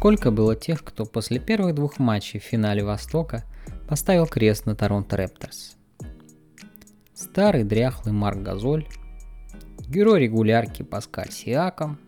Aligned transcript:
Сколько 0.00 0.30
было 0.30 0.56
тех, 0.56 0.82
кто 0.82 1.04
после 1.04 1.38
первых 1.38 1.74
двух 1.74 1.98
матчей 1.98 2.40
в 2.40 2.42
финале 2.42 2.82
Востока 2.82 3.44
поставил 3.86 4.26
крест 4.26 4.64
на 4.64 4.74
Торонто 4.74 5.14
Репторс? 5.14 5.76
Старый 7.12 7.64
дряхлый 7.64 8.14
Марк 8.14 8.38
Газоль, 8.38 8.88
герой 9.86 10.20
регулярки 10.20 10.82
Паскаль 10.82 11.30
Сиаком, 11.30 11.98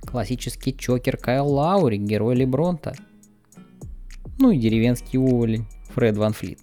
классический 0.00 0.74
чокер 0.74 1.18
Кайл 1.18 1.46
Лаури, 1.46 1.98
герой 1.98 2.36
Лебронта, 2.36 2.94
ну 4.38 4.50
и 4.50 4.58
деревенский 4.58 5.18
уволень 5.18 5.66
Фред 5.94 6.16
Ван 6.16 6.32
Флит. 6.32 6.60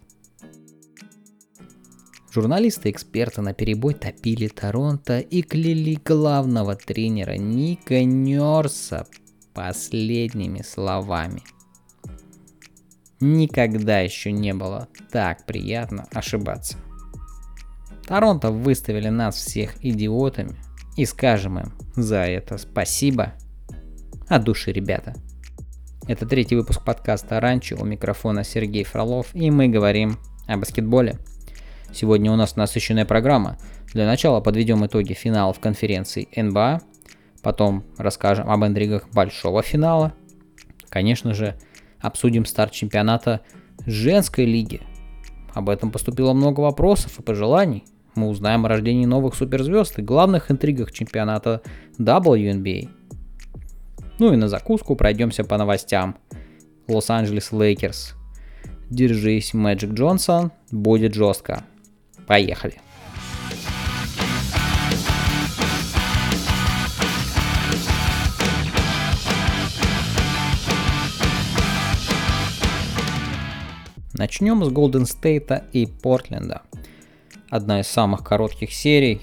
Журналисты-эксперты 2.32 3.44
на 3.44 3.54
перебой 3.54 3.94
топили 3.94 4.48
Торонто 4.48 5.20
и 5.20 5.44
кляли 5.44 6.00
главного 6.04 6.76
тренера 6.76 7.38
Ника 7.38 8.04
Нерса 8.04 9.06
последними 9.54 10.62
словами. 10.62 11.42
Никогда 13.20 14.00
еще 14.00 14.32
не 14.32 14.54
было 14.54 14.88
так 15.12 15.46
приятно 15.46 16.08
ошибаться. 16.12 16.78
Торонто 18.08 18.52
выставили 18.52 19.10
нас 19.10 19.36
всех 19.36 19.84
идиотами 19.84 20.56
и 20.98 21.06
скажем 21.06 21.60
им 21.60 21.74
за 21.96 22.18
это 22.18 22.58
спасибо 22.58 23.34
от 24.28 24.44
души, 24.44 24.72
ребята. 24.72 25.14
Это 26.08 26.26
третий 26.26 26.56
выпуск 26.56 26.84
подкаста 26.84 27.40
«Ранчо». 27.40 27.78
У 27.80 27.86
микрофона 27.86 28.44
Сергей 28.44 28.84
Фролов, 28.84 29.36
и 29.36 29.52
мы 29.52 29.68
говорим 29.68 30.18
о 30.48 30.58
баскетболе. 30.58 31.20
Сегодня 31.94 32.32
у 32.32 32.36
нас 32.36 32.56
насыщенная 32.56 33.06
программа. 33.06 33.58
Для 33.94 34.06
начала 34.06 34.42
подведем 34.42 34.86
итоги 34.86 35.14
финалов 35.14 35.60
конференции 35.60 36.28
НБА, 36.36 36.82
Потом 37.42 37.84
расскажем 37.98 38.50
об 38.50 38.64
интригах 38.66 39.10
большого 39.10 39.62
финала. 39.62 40.14
Конечно 40.90 41.34
же, 41.34 41.58
обсудим 42.00 42.46
старт 42.46 42.72
чемпионата 42.72 43.42
женской 43.86 44.46
лиги. 44.46 44.82
Об 45.54 45.70
этом 45.70 45.92
поступило 45.92 46.34
много 46.34 46.60
вопросов 46.62 47.20
и 47.20 47.24
пожеланий. 47.24 47.84
Мы 48.16 48.28
узнаем 48.28 48.66
о 48.66 48.70
рождении 48.70 49.06
новых 49.06 49.36
суперзвезд 49.36 50.00
и 50.00 50.02
главных 50.02 50.52
интригах 50.52 50.92
чемпионата 50.92 51.62
WNBA. 51.98 52.90
Ну 54.20 54.34
и 54.34 54.36
на 54.36 54.48
закуску 54.48 54.96
пройдемся 54.96 55.44
по 55.44 55.58
новостям. 55.58 56.18
Лос-Анджелес 56.88 57.52
Лейкерс. 57.52 58.16
Держись, 58.90 59.54
Мэджик 59.54 59.92
Джонсон, 59.94 60.52
будет 60.72 61.14
жестко. 61.14 61.64
Поехали. 62.28 62.82
Начнем 74.22 74.64
с 74.64 74.70
Голден 74.70 75.08
Стейта 75.08 75.66
и 75.74 75.88
Портленда. 75.88 76.62
Одна 77.50 77.80
из 77.80 77.88
самых 77.88 78.24
коротких 78.24 78.72
серий 78.72 79.20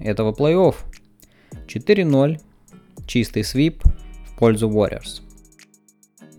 этого 0.00 0.32
плей-офф. 0.32 0.74
4-0, 1.68 2.40
чистый 3.06 3.44
свип 3.44 3.84
в 4.26 4.36
пользу 4.36 4.68
Warriors. 4.68 5.22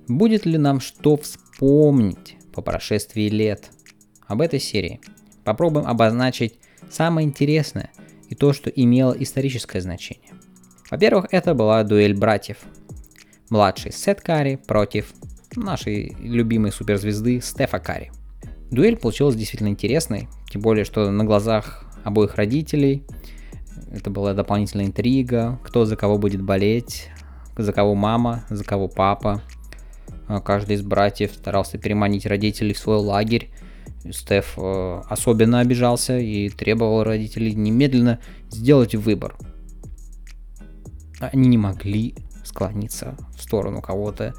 Будет 0.09 0.45
ли 0.45 0.57
нам 0.57 0.81
что 0.81 1.16
вспомнить 1.16 2.35
по 2.53 2.61
прошествии 2.61 3.29
лет 3.29 3.72
об 4.27 4.41
этой 4.41 4.59
серии? 4.59 5.00
Попробуем 5.45 5.88
обозначить 5.88 6.59
самое 6.89 7.25
интересное 7.25 7.91
и 8.27 8.35
то, 8.35 8.51
что 8.51 8.69
имело 8.69 9.16
историческое 9.17 9.79
значение. 9.79 10.33
Во-первых, 10.91 11.27
это 11.31 11.53
была 11.53 11.81
дуэль 11.85 12.13
братьев. 12.13 12.57
Младший 13.50 13.94
Сет 13.94 14.19
Карри 14.19 14.57
против 14.57 15.13
нашей 15.55 16.16
любимой 16.19 16.71
суперзвезды 16.71 17.41
Стефа 17.41 17.79
Карри. 17.79 18.11
Дуэль 18.71 18.97
получилась 18.97 19.35
действительно 19.35 19.69
интересной, 19.69 20.27
тем 20.49 20.61
более, 20.61 20.85
что 20.85 21.09
на 21.11 21.23
глазах 21.23 21.85
обоих 22.03 22.35
родителей 22.35 23.03
это 23.91 24.09
была 24.09 24.33
дополнительная 24.33 24.85
интрига, 24.85 25.59
кто 25.63 25.85
за 25.85 25.95
кого 25.95 26.17
будет 26.17 26.41
болеть, 26.41 27.09
за 27.57 27.71
кого 27.73 27.95
мама, 27.95 28.44
за 28.49 28.63
кого 28.63 28.88
папа. 28.88 29.41
А 30.27 30.41
каждый 30.41 30.75
из 30.75 30.81
братьев 30.81 31.31
старался 31.31 31.77
переманить 31.77 32.25
родителей 32.25 32.73
в 32.73 32.79
свой 32.79 32.97
лагерь. 32.97 33.49
Стеф 34.11 34.55
э, 34.57 35.01
особенно 35.09 35.59
обижался 35.59 36.17
и 36.17 36.49
требовал 36.49 37.03
родителей 37.03 37.53
немедленно 37.53 38.19
сделать 38.49 38.95
выбор. 38.95 39.35
Они 41.19 41.47
не 41.47 41.57
могли 41.57 42.15
склониться 42.44 43.17
в 43.35 43.41
сторону 43.41 43.81
кого-то 43.81 44.33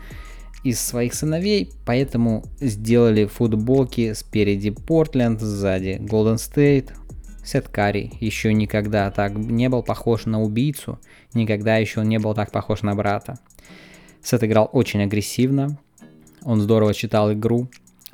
из 0.66 0.80
своих 0.80 1.14
сыновей, 1.14 1.70
поэтому 1.84 2.44
сделали 2.58 3.26
футболки 3.26 4.14
спереди 4.14 4.70
Портленд, 4.70 5.40
сзади 5.40 5.98
Голден 6.00 6.38
Стейт. 6.38 6.92
Сет 7.44 7.68
Карри 7.68 8.12
еще 8.18 8.52
никогда 8.52 9.12
так 9.12 9.36
не 9.36 9.68
был 9.68 9.84
похож 9.84 10.26
на 10.26 10.42
убийцу, 10.42 10.98
никогда 11.34 11.76
еще 11.76 12.00
он 12.00 12.08
не 12.08 12.18
был 12.18 12.34
так 12.34 12.50
похож 12.50 12.82
на 12.82 12.96
брата. 12.96 13.38
Сет 14.20 14.42
играл 14.42 14.68
очень 14.72 15.04
агрессивно, 15.04 15.78
он 16.42 16.60
здорово 16.60 16.94
читал 16.94 17.32
игру, 17.32 17.68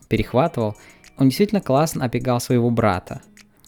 перехватывал, 0.08 0.76
он 1.16 1.28
действительно 1.28 1.62
классно 1.62 2.04
опекал 2.04 2.38
своего 2.38 2.70
брата. 2.70 3.22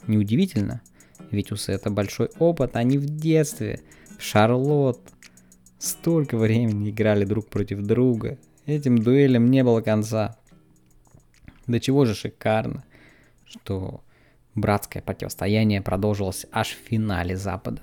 Неудивительно, 0.06 0.82
ведь 1.30 1.52
у 1.52 1.56
Сета 1.56 1.88
большой 1.88 2.28
опыт, 2.38 2.76
они 2.76 2.98
в 2.98 3.06
детстве, 3.06 3.80
Шарлотт, 4.18 5.00
столько 5.78 6.36
времени 6.36 6.90
играли 6.90 7.24
друг 7.24 7.48
против 7.48 7.80
друга, 7.80 8.36
Этим 8.66 8.98
дуэлям 8.98 9.50
не 9.50 9.62
было 9.62 9.80
конца. 9.82 10.36
До 11.66 11.80
чего 11.80 12.04
же 12.04 12.14
шикарно, 12.14 12.84
что 13.44 14.00
братское 14.54 15.02
противостояние 15.02 15.82
продолжилось 15.82 16.46
аж 16.50 16.70
в 16.70 16.88
финале 16.88 17.36
Запада. 17.36 17.82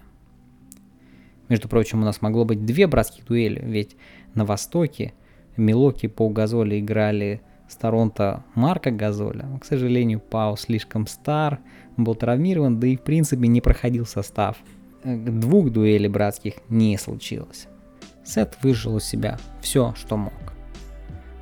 Между 1.49 1.67
прочим, 1.67 2.01
у 2.01 2.05
нас 2.05 2.21
могло 2.21 2.45
быть 2.45 2.65
две 2.65 2.87
братских 2.87 3.25
дуэли, 3.25 3.61
ведь 3.63 3.95
на 4.33 4.45
Востоке 4.45 5.13
Милоки 5.57 6.07
по 6.07 6.29
Газоли 6.29 6.79
играли 6.79 7.41
с 7.67 7.75
Торонто 7.75 8.43
Марка 8.55 8.89
Газоля. 8.89 9.45
К 9.59 9.65
сожалению, 9.65 10.19
Пау 10.19 10.55
слишком 10.57 11.07
стар, 11.07 11.59
был 11.97 12.15
травмирован, 12.15 12.79
да 12.79 12.87
и 12.87 12.95
в 12.95 13.01
принципе 13.01 13.47
не 13.47 13.61
проходил 13.61 14.05
состав. 14.05 14.57
Двух 15.03 15.71
дуэлей 15.71 16.09
братских 16.09 16.55
не 16.69 16.97
случилось. 16.97 17.67
Сет 18.23 18.57
выжил 18.61 18.97
из 18.97 19.03
себя 19.03 19.37
все, 19.61 19.93
что 19.97 20.15
мог. 20.17 20.50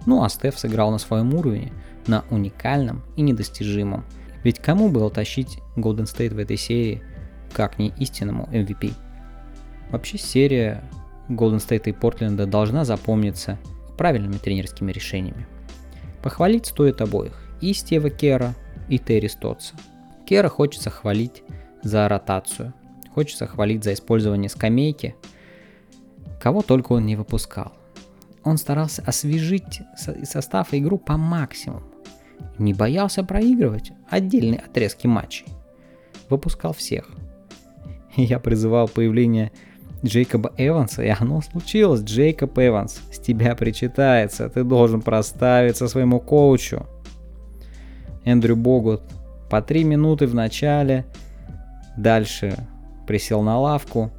Ну 0.05 0.23
а 0.23 0.29
Стеф 0.29 0.57
сыграл 0.57 0.91
на 0.91 0.97
своем 0.97 1.33
уровне, 1.33 1.71
на 2.07 2.23
уникальном 2.29 3.03
и 3.15 3.21
недостижимом. 3.21 4.05
Ведь 4.43 4.59
кому 4.59 4.89
было 4.89 5.09
тащить 5.09 5.59
Golden 5.75 6.05
State 6.05 6.33
в 6.33 6.39
этой 6.39 6.57
серии, 6.57 7.03
как 7.53 7.77
не 7.77 7.89
истинному 7.97 8.47
MVP? 8.51 8.93
Вообще 9.91 10.17
серия 10.17 10.83
Golden 11.27 11.57
State 11.57 11.89
и 11.89 11.91
Портленда 11.91 12.45
должна 12.45 12.85
запомниться 12.85 13.57
правильными 13.97 14.37
тренерскими 14.37 14.91
решениями. 14.91 15.47
Похвалить 16.23 16.67
стоит 16.67 17.01
обоих, 17.01 17.33
и 17.61 17.73
Стива 17.73 18.09
Кера, 18.09 18.55
и 18.87 18.97
Терри 18.97 19.27
Стотса. 19.27 19.75
Кера 20.25 20.47
хочется 20.47 20.89
хвалить 20.89 21.43
за 21.83 22.07
ротацию, 22.07 22.73
хочется 23.13 23.47
хвалить 23.47 23.83
за 23.83 23.93
использование 23.93 24.49
скамейки, 24.49 25.15
кого 26.41 26.61
только 26.61 26.93
он 26.93 27.05
не 27.05 27.15
выпускал 27.15 27.73
он 28.49 28.57
старался 28.57 29.03
освежить 29.05 29.81
состав 30.23 30.73
и 30.73 30.79
игру 30.79 30.97
по 30.97 31.17
максимуму. 31.17 31.83
Не 32.57 32.73
боялся 32.73 33.23
проигрывать 33.23 33.91
отдельные 34.09 34.59
отрезки 34.59 35.07
матчей. 35.07 35.45
Выпускал 36.29 36.73
всех. 36.73 37.09
Я 38.15 38.39
призывал 38.39 38.87
появление 38.87 39.51
Джейкоба 40.03 40.53
Эванса, 40.57 41.03
и 41.03 41.09
оно 41.09 41.41
случилось. 41.41 42.01
Джейкоб 42.01 42.57
Эванс, 42.57 42.99
с 43.11 43.19
тебя 43.19 43.55
причитается, 43.55 44.49
ты 44.49 44.63
должен 44.63 45.01
проставиться 45.01 45.87
своему 45.87 46.19
коучу. 46.19 46.85
Эндрю 48.25 48.55
Богут 48.55 49.01
по 49.49 49.61
три 49.61 49.83
минуты 49.83 50.27
в 50.27 50.35
начале, 50.35 51.05
дальше 51.97 52.55
присел 53.07 53.41
на 53.41 53.59
лавку, 53.59 54.11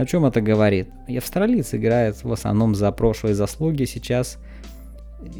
о 0.00 0.06
чем 0.06 0.24
это 0.24 0.40
говорит? 0.40 0.88
И 1.08 1.18
австралиец 1.18 1.74
играет 1.74 2.24
в 2.24 2.32
основном 2.32 2.74
за 2.74 2.90
прошлые 2.90 3.34
заслуги, 3.34 3.84
сейчас 3.84 4.38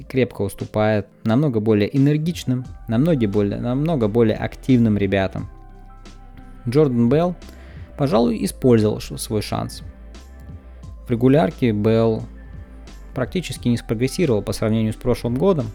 крепко 0.06 0.42
уступает 0.42 1.06
намного 1.24 1.60
более 1.60 1.96
энергичным, 1.96 2.66
намного 2.86 3.26
более, 3.26 3.58
намного 3.58 4.06
более 4.08 4.36
активным 4.36 4.98
ребятам. 4.98 5.48
Джордан 6.68 7.08
Белл, 7.08 7.36
пожалуй, 7.96 8.44
использовал 8.44 9.00
свой 9.00 9.40
шанс. 9.40 9.82
В 11.06 11.10
регулярке 11.10 11.72
Белл 11.72 12.24
практически 13.14 13.68
не 13.68 13.78
спрогрессировал 13.78 14.42
по 14.42 14.52
сравнению 14.52 14.92
с 14.92 14.96
прошлым 14.96 15.36
годом. 15.36 15.66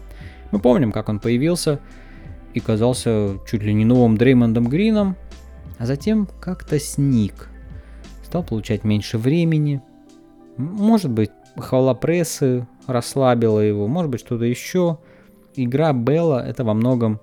Мы 0.52 0.60
помним, 0.60 0.92
как 0.92 1.08
он 1.08 1.18
появился 1.18 1.80
и 2.54 2.60
казался 2.60 3.38
чуть 3.50 3.64
ли 3.64 3.74
не 3.74 3.84
новым 3.84 4.16
Дреймондом 4.16 4.68
Грином, 4.68 5.16
а 5.78 5.86
затем 5.86 6.28
как-то 6.40 6.78
сник– 6.78 7.50
стал 8.26 8.42
получать 8.42 8.84
меньше 8.84 9.18
времени. 9.18 9.80
Может 10.56 11.10
быть, 11.10 11.30
похвала 11.54 11.94
прессы 11.94 12.66
расслабила 12.86 13.60
его, 13.60 13.86
может 13.86 14.10
быть 14.10 14.20
что-то 14.20 14.44
еще. 14.44 14.98
Игра 15.54 15.92
Белла 15.92 16.46
это 16.46 16.64
во 16.64 16.74
многом 16.74 17.20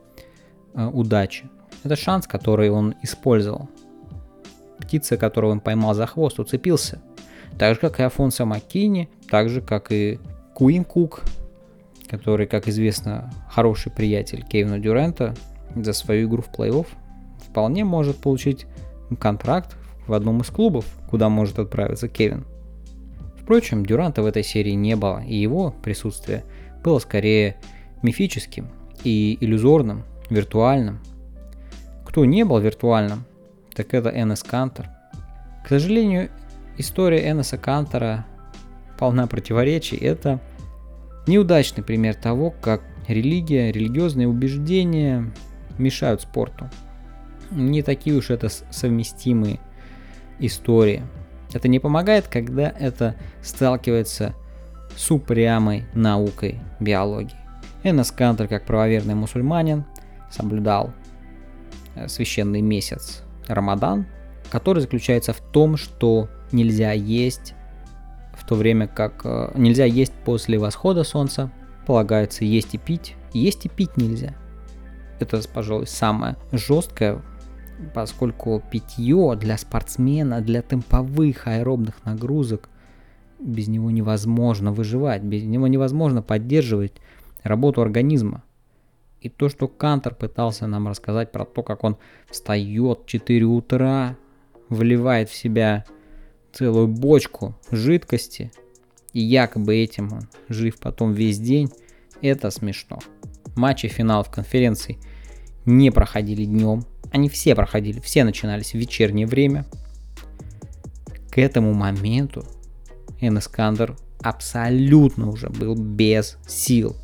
э, 0.74 0.86
удача. 0.86 1.50
Это 1.84 1.96
шанс, 1.96 2.28
который 2.28 2.70
он 2.70 2.96
использовал. 3.02 3.70
Птица, 4.80 5.18
которую 5.18 5.52
он 5.52 5.60
поймал 5.60 5.94
за 5.94 6.08
хвост, 6.08 6.40
уцепился. 6.40 7.02
Так 7.58 7.76
же, 7.76 7.82
как 7.82 8.00
и 8.00 8.04
Афонсо 8.04 8.46
Маккини, 8.46 9.10
так 9.30 9.50
же, 9.50 9.62
как 9.62 9.92
и 9.92 10.20
Куин 10.56 10.84
Кук, 10.84 11.22
который, 12.10 12.48
как 12.48 12.68
известно, 12.68 13.32
хороший 13.50 13.92
приятель 13.92 14.44
Кевина 14.44 14.80
Дюрента, 14.80 15.36
за 15.76 15.94
свою 15.94 16.28
игру 16.28 16.42
в 16.42 16.50
плей-офф 16.50 16.88
вполне 17.50 17.84
может 17.84 18.18
получить 18.18 18.66
контракт 19.20 19.76
в 20.08 20.14
одном 20.14 20.42
из 20.42 20.48
клубов, 20.48 20.86
куда 21.10 21.30
может 21.30 21.60
отправиться 21.60 22.08
Кевин. 22.08 22.46
Впрочем, 23.38 23.86
Дюранта 23.86 24.22
в 24.22 24.26
этой 24.26 24.44
серии 24.44 24.72
не 24.72 24.96
было, 24.96 25.24
и 25.24 25.36
его 25.36 25.72
присутствие 25.84 26.46
было 26.84 27.00
скорее 27.00 27.58
мифическим 28.02 28.70
и 29.04 29.38
иллюзорным, 29.42 30.04
виртуальным. 30.30 31.00
Кто 32.06 32.26
не 32.26 32.46
был 32.46 32.60
виртуальным, 32.60 33.26
так 33.74 33.94
это 33.94 34.10
Эннес 34.10 34.44
Кантер. 34.44 34.90
К 35.66 35.70
сожалению, 35.70 36.30
история 36.78 37.30
Эннеса 37.30 37.58
Кантера 37.58 38.26
полна 38.98 39.28
противоречий. 39.28 39.98
Это 39.98 40.40
неудачный 41.28 41.84
пример 41.84 42.16
того, 42.16 42.52
как 42.62 42.82
религия, 43.08 43.72
религиозные 43.72 44.28
убеждения 44.28 45.32
мешают 45.78 46.22
спорту. 46.22 46.70
Не 47.52 47.82
такие 47.82 48.16
уж 48.16 48.30
это 48.30 48.50
совместимые 48.50 49.60
истории. 50.39 51.03
Это 51.53 51.68
не 51.68 51.80
помогает, 51.80 52.27
когда 52.27 52.69
это 52.69 53.15
сталкивается 53.41 54.33
с 54.95 55.12
упрямой 55.12 55.85
наукой 55.94 56.59
биологии. 56.80 57.38
Эннес 57.83 58.12
Кантер, 58.12 58.47
как 58.47 58.65
правоверный 58.65 59.15
мусульманин, 59.15 59.85
соблюдал 60.31 60.94
э, 61.95 62.07
священный 62.07 62.62
месяц 62.62 63.24
Рамадан, 63.47 64.07
который 64.50 64.80
заключается 64.80 65.33
в 65.33 65.39
том, 65.39 65.77
что 65.77 66.30
нельзя 66.51 66.91
есть 66.91 67.53
в 68.33 68.45
то 68.45 68.56
время 68.56 68.88
как 68.88 69.21
э, 69.24 69.51
нельзя 69.56 69.85
есть 69.85 70.13
после 70.25 70.57
восхода 70.57 71.03
солнца, 71.03 71.51
полагается 71.85 72.45
есть 72.45 72.74
и 72.74 72.77
пить. 72.77 73.15
Есть 73.33 73.65
и 73.65 73.69
пить 73.69 73.95
нельзя. 73.97 74.35
Это, 75.19 75.41
пожалуй, 75.53 75.88
самое 75.88 76.35
жесткое, 76.51 77.21
поскольку 77.94 78.62
питье 78.71 79.35
для 79.39 79.57
спортсмена, 79.57 80.41
для 80.41 80.62
темповых 80.62 81.47
аэробных 81.47 82.03
нагрузок, 82.06 82.69
без 83.39 83.68
него 83.68 83.91
невозможно 83.91 84.71
выживать, 84.71 85.21
без 85.21 85.44
него 85.44 85.68
невозможно 85.68 86.21
поддерживать 86.21 86.94
работу 87.44 87.81
организма. 87.81 88.44
И 89.21 89.30
то, 89.30 89.50
что 89.50 89.68
Кантор 89.68 90.15
пытался 90.15 90.68
нам 90.68 90.88
рассказать 90.88 91.31
про 91.31 91.45
то, 91.45 91.63
как 91.63 91.83
он 91.83 91.97
встает 92.30 93.00
в 93.03 93.06
4 93.06 93.45
утра, 93.45 94.18
вливает 94.69 95.30
в 95.30 95.35
себя 95.35 95.85
целую 96.51 96.88
бочку 96.88 97.56
жидкости, 97.71 98.51
и 99.13 99.21
якобы 99.21 99.75
этим 99.75 100.12
он 100.12 100.27
жив 100.50 100.77
потом 100.77 101.13
весь 101.13 101.39
день, 101.39 101.69
это 102.21 102.51
смешно. 102.51 103.00
Матчи 103.56 103.88
финалов 103.88 104.30
конференций 104.30 104.97
не 105.65 105.91
проходили 105.91 106.45
днем, 106.45 106.83
они 107.13 107.30
все 107.30 107.54
проходили, 107.56 108.00
все 108.00 108.24
начинались 108.24 108.71
в 108.71 108.77
вечернее 108.77 109.27
время. 109.27 109.65
К 111.30 111.38
этому 111.38 111.74
моменту 111.74 112.44
Энескандер 113.21 113.95
абсолютно 114.21 115.30
уже 115.30 115.50
был 115.50 115.75
без 115.75 116.38
сил. 116.48 116.95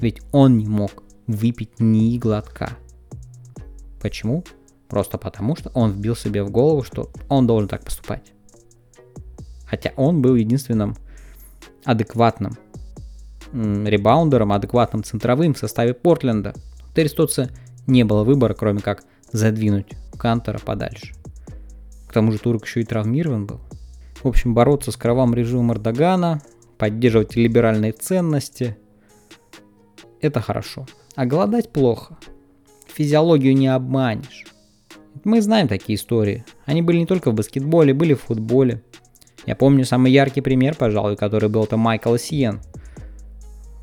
Ведь 0.00 0.22
он 0.32 0.56
не 0.56 0.66
мог 0.66 1.02
выпить 1.26 1.80
ни 1.80 2.16
глотка. 2.16 2.70
Почему? 4.00 4.42
Просто 4.88 5.18
потому, 5.18 5.54
что 5.54 5.70
он 5.74 5.92
вбил 5.92 6.16
себе 6.16 6.42
в 6.42 6.50
голову, 6.50 6.82
что 6.82 7.10
он 7.28 7.46
должен 7.46 7.68
так 7.68 7.84
поступать. 7.84 8.32
Хотя 9.66 9.92
он 9.96 10.22
был 10.22 10.34
единственным 10.34 10.96
адекватным 11.84 12.56
ребаундером, 13.52 14.52
адекватным 14.52 15.04
центровым 15.04 15.52
в 15.52 15.58
составе 15.58 15.92
Портленда. 15.92 16.54
Терри 16.94 17.08
не 17.88 18.04
было 18.04 18.22
выбора, 18.22 18.54
кроме 18.54 18.80
как 18.80 19.02
задвинуть 19.32 19.88
Кантера 20.18 20.58
подальше. 20.58 21.14
К 22.06 22.12
тому 22.12 22.32
же 22.32 22.38
Турок 22.38 22.64
еще 22.64 22.80
и 22.80 22.84
травмирован 22.84 23.46
был. 23.46 23.60
В 24.22 24.28
общем, 24.28 24.54
бороться 24.54 24.92
с 24.92 24.96
кровавым 24.96 25.34
режимом 25.34 25.72
Эрдогана, 25.72 26.40
поддерживать 26.78 27.36
либеральные 27.36 27.92
ценности– 27.92 28.76
это 30.20 30.40
хорошо. 30.40 30.86
А 31.14 31.26
голодать 31.26 31.70
плохо. 31.70 32.18
Физиологию 32.86 33.56
не 33.56 33.68
обманешь. 33.68 34.46
Мы 35.24 35.40
знаем 35.40 35.68
такие 35.68 35.96
истории. 35.96 36.44
Они 36.64 36.82
были 36.82 36.98
не 36.98 37.06
только 37.06 37.30
в 37.30 37.34
баскетболе, 37.34 37.94
были 37.94 38.14
в 38.14 38.22
футболе. 38.22 38.82
Я 39.46 39.56
помню 39.56 39.84
самый 39.84 40.12
яркий 40.12 40.40
пример, 40.40 40.74
пожалуй, 40.74 41.16
который 41.16 41.48
был, 41.48 41.64
это 41.64 41.76
Майкл 41.76 42.14
Сиен, 42.16 42.60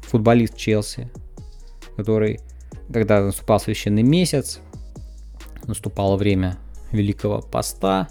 футболист 0.02 0.56
Челси, 0.56 1.10
который, 1.96 2.40
когда 2.92 3.22
наступал 3.22 3.60
священный 3.60 4.04
месяц, 4.04 4.60
наступало 5.66 6.18
время 6.18 6.58
Великого 6.92 7.42
Поста, 7.42 8.08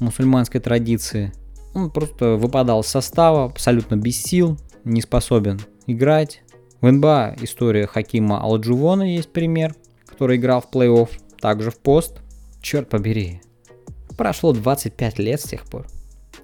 мусульманской 0.00 0.60
традиции, 0.60 1.32
он 1.74 1.90
просто 1.90 2.36
выпадал 2.36 2.80
из 2.80 2.86
состава, 2.86 3.44
абсолютно 3.44 3.96
без 3.96 4.22
сил, 4.22 4.58
не 4.84 5.02
способен 5.02 5.60
играть. 5.86 6.42
В 6.80 6.90
НБА 6.90 7.36
история 7.40 7.86
Хакима 7.86 8.40
Алджувона 8.42 9.14
есть 9.14 9.32
пример, 9.32 9.74
который 10.06 10.36
играл 10.36 10.60
в 10.60 10.74
плей-офф, 10.74 11.10
также 11.40 11.70
в 11.70 11.78
пост– 11.78 12.20
Черт 12.60 12.88
побери. 12.88 13.40
Прошло 14.16 14.52
25 14.52 15.18
лет 15.20 15.40
с 15.40 15.44
тех 15.44 15.64
пор. 15.64 15.86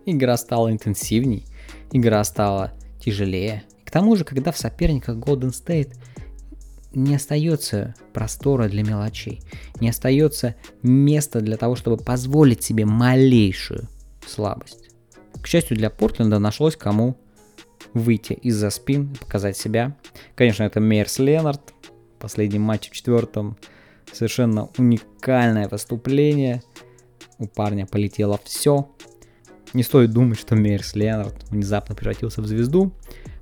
Игра 0.07 0.37
стала 0.37 0.71
интенсивней, 0.71 1.45
игра 1.93 2.23
стала 2.25 2.73
тяжелее. 3.01 3.65
К 3.85 3.91
тому 3.91 4.17
же, 4.17 4.25
когда 4.25 4.53
в 4.53 4.59
соперниках 4.59 5.17
Golden 5.17 5.51
State 5.51 5.95
не 6.95 7.17
остается 7.17 7.95
простора 8.13 8.69
для 8.69 8.83
мелочей, 8.83 9.43
не 9.81 9.89
остается 9.89 10.55
места 10.83 11.41
для 11.41 11.57
того, 11.57 11.77
чтобы 11.77 12.03
позволить 12.03 12.63
себе 12.63 12.85
малейшую 12.85 13.89
слабость. 14.27 14.91
К 15.41 15.47
счастью 15.47 15.77
для 15.77 15.91
Портленда 15.91 16.39
нашлось 16.39 16.77
кому 16.77 17.17
выйти 17.93 18.33
из-за 18.33 18.71
спин 18.71 19.15
показать 19.21 19.57
себя. 19.57 19.97
Конечно, 20.35 20.63
это 20.65 20.81
Мейерс 20.81 21.19
Ленард, 21.19 21.75
последний 22.19 22.59
матч 22.59 22.91
в 22.91 22.93
четвертом 22.93 23.57
Совершенно 24.13 24.71
уникальное 24.79 25.69
выступление. 25.69 26.63
У 27.39 27.47
парня 27.47 27.85
полетело 27.85 28.39
все. 28.45 28.89
Не 29.73 29.83
стоит 29.83 30.13
думать, 30.13 30.39
что 30.39 30.55
Мейерс 30.55 30.95
Леонард 30.95 31.51
внезапно 31.51 31.97
превратился 31.97 32.41
в 32.41 32.47
звезду, 32.47 32.93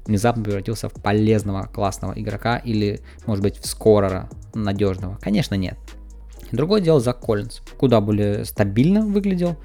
внезапно 0.06 0.44
превратился 0.44 0.88
в 0.88 0.94
полезного, 0.94 1.68
классного 1.72 2.12
игрока 2.14 2.58
или, 2.58 3.00
может 3.26 3.42
быть, 3.42 3.58
в 3.58 3.66
скорора 3.66 4.28
надежного. 4.54 5.18
Конечно, 5.20 5.54
нет. 5.54 5.78
Другое 6.50 6.80
дело 6.80 7.00
Зак 7.00 7.20
Коллинз. 7.20 7.62
Куда 7.78 8.00
более 8.00 8.44
стабильно 8.44 9.02
выглядел. 9.02 9.56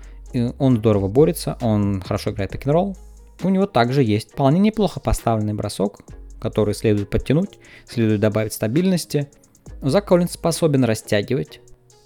Он 0.60 0.78
здорово 0.78 1.08
борется, 1.08 1.58
он 1.62 2.02
хорошо 2.02 2.32
играет 2.32 2.52
пик 2.52 2.66
ролл 2.66 2.98
У 3.44 3.50
него 3.50 3.66
также 3.66 4.04
есть 4.04 4.34
вполне 4.34 4.60
неплохо 4.60 5.00
поставленный 5.00 5.54
бросок, 5.54 6.02
который 6.40 6.74
следует 6.74 7.10
подтянуть, 7.10 7.60
следует 7.88 8.20
добавить 8.20 8.54
стабильности– 8.54 9.30
Зак 9.82 10.08
Коллинз 10.08 10.32
способен 10.32 10.84
растягивать. 10.84 11.62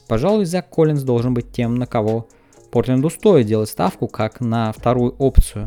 Пожалуй, 0.08 0.46
Зак 0.46 0.70
Коллинз 0.70 1.04
должен 1.04 1.34
быть 1.34 1.52
тем, 1.52 1.76
на 1.76 1.86
кого 1.86 2.28
Портленду 2.72 3.10
стоит 3.10 3.48
делать 3.48 3.70
ставку, 3.70 4.08
как 4.08 4.40
на 4.40 4.72
вторую 4.72 5.14
опцию 5.18 5.66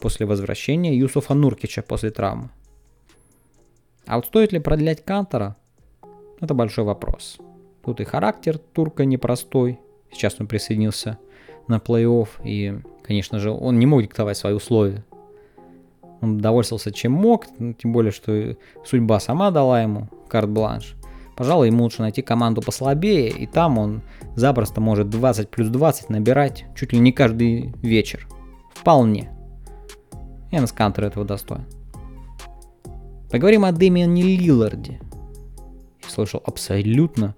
после 0.00 0.26
возвращения 0.26 0.96
Юсуфа 0.96 1.34
Нуркича 1.34 1.82
после 1.82 2.10
травмы. 2.10 2.50
А 4.06 4.16
вот 4.16 4.26
стоит 4.26 4.52
ли 4.52 4.58
продлять 4.58 5.04
Кантора? 5.04 5.56
Это 6.40 6.54
большой 6.54 6.84
вопрос. 6.84 7.38
Тут 7.84 8.00
и 8.00 8.04
характер 8.04 8.58
турка 8.58 9.04
непростой. 9.04 9.80
Сейчас 10.12 10.36
он 10.38 10.46
присоединился 10.46 11.18
на 11.66 11.78
плей-офф, 11.78 12.28
и, 12.44 12.78
конечно 13.02 13.38
же, 13.38 13.50
он 13.50 13.78
не 13.78 13.86
мог 13.86 14.02
диктовать 14.02 14.36
свои 14.36 14.54
условия. 14.54 15.04
Он 16.20 16.38
довольствовался 16.38 16.92
чем 16.92 17.12
мог, 17.12 17.46
тем 17.78 17.92
более, 17.92 18.12
что 18.12 18.56
судьба 18.84 19.20
сама 19.20 19.50
дала 19.50 19.82
ему 19.82 20.08
карт-бланш. 20.28 20.94
Пожалуй, 21.36 21.66
ему 21.66 21.84
лучше 21.84 22.00
найти 22.00 22.22
команду 22.22 22.62
послабее, 22.62 23.28
и 23.28 23.46
там 23.46 23.78
он 23.78 24.02
запросто 24.36 24.80
может 24.80 25.10
20 25.10 25.50
плюс 25.50 25.68
20 25.68 26.08
набирать 26.08 26.64
чуть 26.74 26.92
ли 26.92 26.98
не 26.98 27.12
каждый 27.12 27.74
вечер. 27.82 28.26
Вполне. 28.74 29.35
Энс 30.50 30.72
Кантер 30.72 31.04
этого 31.04 31.24
достоин. 31.24 31.64
Поговорим 33.30 33.64
о 33.64 33.72
Дэмиане 33.72 34.22
Лилларде. 34.22 35.00
Я 36.02 36.08
слышал 36.08 36.40
абсолютно 36.44 37.34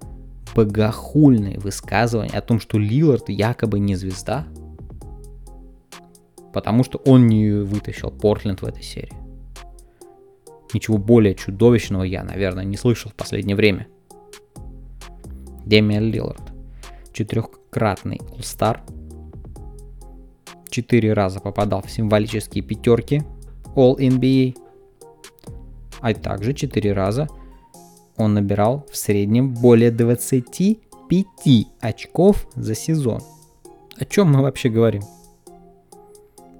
богохульные 0.54 1.58
высказывания 1.58 2.36
о 2.36 2.42
том, 2.42 2.60
что 2.60 2.78
Лиллард 2.78 3.28
якобы 3.28 3.78
не 3.78 3.94
звезда. 3.94 4.46
Потому 6.52 6.84
что 6.84 6.98
он 6.98 7.26
не 7.26 7.50
вытащил 7.50 8.10
Портленд 8.10 8.62
в 8.62 8.66
этой 8.66 8.82
серии. 8.82 9.12
Ничего 10.74 10.98
более 10.98 11.34
чудовищного 11.34 12.02
я, 12.02 12.22
наверное, 12.22 12.64
не 12.64 12.76
слышал 12.76 13.10
в 13.10 13.14
последнее 13.14 13.56
время. 13.56 13.86
Демиан 15.64 16.10
Лиллард. 16.10 16.42
Четырехкратный 17.12 18.18
All-Star. 18.18 18.80
Четыре 20.70 21.12
раза 21.12 21.40
попадал 21.40 21.82
в 21.82 21.90
символические 21.90 22.62
пятерки 22.62 23.22
All-NBA. 23.74 24.56
А 26.00 26.14
также 26.14 26.52
четыре 26.52 26.92
раза 26.92 27.28
он 28.16 28.34
набирал 28.34 28.86
в 28.90 28.96
среднем 28.96 29.54
более 29.54 29.90
25 29.90 31.26
очков 31.80 32.46
за 32.54 32.74
сезон. 32.74 33.20
О 33.98 34.04
чем 34.04 34.32
мы 34.32 34.42
вообще 34.42 34.68
говорим? 34.68 35.02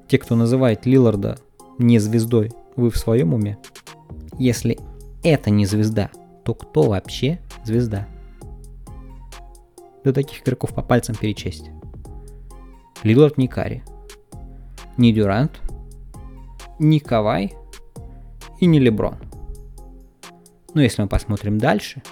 Те, 0.09 0.19
кто 0.19 0.37
называет 0.37 0.87
Лиларда 0.87 1.38
не 1.79 1.99
звездой, 1.99 2.50
вы 2.77 2.91
в 2.91 2.97
своем 2.97 3.35
уме? 3.35 3.59
Если 4.38 4.79
это 5.23 5.50
не 5.50 5.67
звезда, 5.67 6.11
то 6.45 6.55
кто 6.55 6.83
вообще 6.83 7.41
звезда? 7.65 8.09
До 10.05 10.12
таких 10.12 10.43
игроков 10.43 10.75
по 10.75 10.83
пальцам 10.83 11.15
перечесть. 11.15 11.71
Лилард 13.03 13.37
не 13.37 13.49
Кари, 13.49 13.83
не 14.99 15.12
Дюрант, 15.12 15.62
не 16.78 17.00
Кавай 17.00 17.55
и 18.61 18.67
не 18.67 18.78
Леброн. 18.78 19.17
Но 20.75 20.83
если 20.83 21.02
мы 21.02 21.09
посмотрим 21.09 21.57
дальше, 21.57 22.02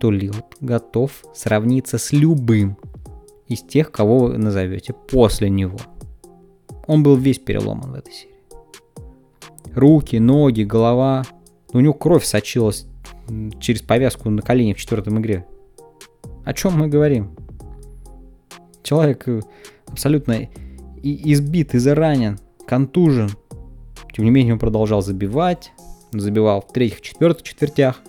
то 0.00 0.10
Лилард 0.10 0.56
готов 0.60 1.24
сравниться 1.32 1.98
с 1.98 2.12
любым 2.12 2.76
из 3.46 3.62
тех, 3.62 3.92
кого 3.92 4.18
вы 4.18 4.38
назовете 4.38 4.92
после 4.92 5.48
него. 5.48 5.78
Он 6.88 7.02
был 7.02 7.16
весь 7.16 7.38
переломан 7.38 7.92
в 7.92 7.94
этой 7.94 8.12
серии 8.12 8.34
руки, 9.74 10.16
ноги, 10.16 10.62
голова. 10.62 11.24
У 11.72 11.80
него 11.80 11.94
кровь 11.94 12.24
сочилась 12.24 12.86
через 13.60 13.82
повязку 13.82 14.30
на 14.30 14.42
колени 14.42 14.72
в 14.72 14.78
четвертом 14.78 15.20
игре. 15.20 15.46
О 16.44 16.52
чем 16.52 16.78
мы 16.78 16.88
говорим? 16.88 17.30
Человек 18.82 19.26
э, 19.28 19.40
абсолютно 21.04 21.32
избит, 21.32 21.74
изранен, 21.74 22.38
контужен. 22.66 23.30
Тем 24.12 24.24
не 24.24 24.30
менее, 24.30 24.54
он 24.54 24.58
продолжал 24.58 25.02
забивать. 25.02 25.72
Забивал 26.12 26.62
в 26.62 26.72
третьих, 26.72 27.00
четвертых 27.00 27.42
четвертях. 27.42 28.00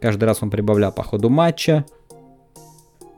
Каждый 0.00 0.24
раз 0.24 0.42
он 0.42 0.50
прибавлял 0.50 0.92
по 0.92 1.02
ходу 1.02 1.30
матча. 1.30 1.86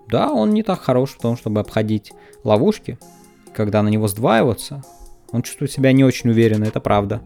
Да, 0.08 0.32
он 0.32 0.52
не 0.52 0.62
так 0.62 0.80
хорош 0.80 1.10
в 1.10 1.18
том, 1.18 1.36
чтобы 1.36 1.60
обходить 1.60 2.12
ловушки. 2.44 2.98
Когда 3.54 3.82
на 3.82 3.88
него 3.88 4.06
сдваиваются, 4.06 4.84
он 5.32 5.42
чувствует 5.42 5.72
себя 5.72 5.92
не 5.92 6.04
очень 6.04 6.30
уверенно, 6.30 6.64
это 6.64 6.80
правда. 6.80 7.22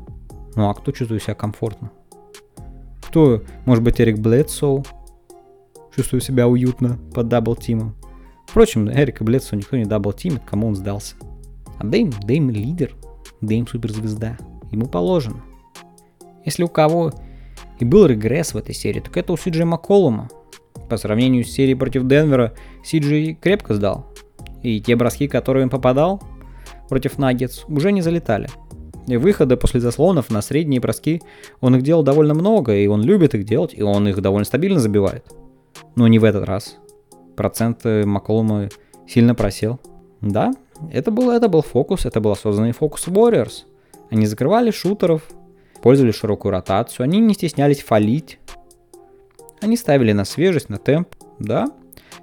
Ну 0.55 0.69
а 0.69 0.75
кто 0.75 0.93
чувствует 0.93 1.23
себя 1.23 1.35
комфортно? 1.35 1.91
Кто, 3.03 3.43
может 3.67 3.85
быть, 3.85 4.01
Эрик 4.01 4.19
Блэдсоу, 4.19 4.85
чувствует 5.95 6.25
себя 6.25 6.49
уютно 6.49 6.99
под 7.15 7.29
дабл-тимом? 7.29 7.95
Впрочем, 8.47 8.89
Эрика 8.89 9.25
Блэдсоу 9.25 9.59
никто 9.59 9.77
не 9.77 9.85
дабл-тимит, 9.85 10.43
кому 10.47 10.69
он 10.69 10.77
сдался. 10.77 11.17
А 11.83 11.85
Дэйм, 11.85 12.13
Дэйм 12.23 12.49
лидер, 12.49 12.95
Дэйм 13.41 13.67
суперзвезда, 13.67 14.39
ему 14.71 14.87
положено. 14.87 15.43
Если 16.45 16.63
у 16.63 16.69
кого 16.69 17.13
и 17.81 17.85
был 17.85 18.07
регресс 18.07 18.55
в 18.55 18.57
этой 18.57 18.73
серии, 18.73 19.01
так 19.01 19.17
это 19.17 19.33
у 19.33 19.37
Сиджи 19.37 19.65
Макколума. 19.65 20.29
По 20.89 20.97
сравнению 20.97 21.45
с 21.45 21.51
серией 21.51 21.77
против 21.77 22.07
Денвера, 22.07 22.53
Сиджи 22.85 23.35
крепко 23.35 23.75
сдал. 23.75 24.07
И 24.63 24.81
те 24.81 24.95
броски, 24.95 25.27
которые 25.27 25.65
он 25.65 25.71
попадал 25.71 26.23
против 26.89 27.19
Наггетс, 27.19 27.65
уже 27.67 27.91
не 27.91 28.01
залетали– 28.01 28.49
и 29.09 29.17
выходы 29.17 29.57
после 29.57 29.81
заслонов 29.81 30.31
на 30.31 30.43
средние 30.43 30.81
броски 30.81 31.21
он 31.61 31.75
их 31.75 31.83
делал 31.83 32.05
довольно 32.05 32.35
много, 32.35 32.77
и 32.77 32.87
он 32.87 33.03
любит 33.03 33.35
их 33.35 33.43
делать, 33.43 33.75
и 33.75 33.83
он 33.83 34.07
их 34.07 34.21
довольно 34.21 34.45
стабильно 34.45 34.79
забивает. 34.79 35.27
Но 35.97 36.07
не 36.07 36.21
в 36.21 36.25
этот 36.25 36.45
раз. 36.45 36.77
Процент 37.35 37.85
Макколума 37.85 38.69
сильно 39.09 39.35
просел. 39.35 39.81
Да, 40.21 40.53
это 40.91 41.11
был, 41.11 41.31
это 41.31 41.49
был 41.49 41.63
фокус, 41.63 42.07
это 42.07 42.21
был 42.21 42.33
осознанный 42.33 42.73
фокус 42.73 43.07
Warriors. 43.09 43.65
Они 44.11 44.27
закрывали 44.27 44.71
шутеров, 44.71 45.23
пользовались 45.83 46.17
широкую 46.17 46.53
ротацию, 46.53 47.05
они 47.05 47.21
не 47.21 47.35
стеснялись 47.35 47.83
фалить. 47.83 48.39
Они 49.61 49.77
ставили 49.77 50.13
на 50.13 50.25
свежесть, 50.25 50.69
на 50.69 50.79
темп, 50.79 51.15
да. 51.39 51.69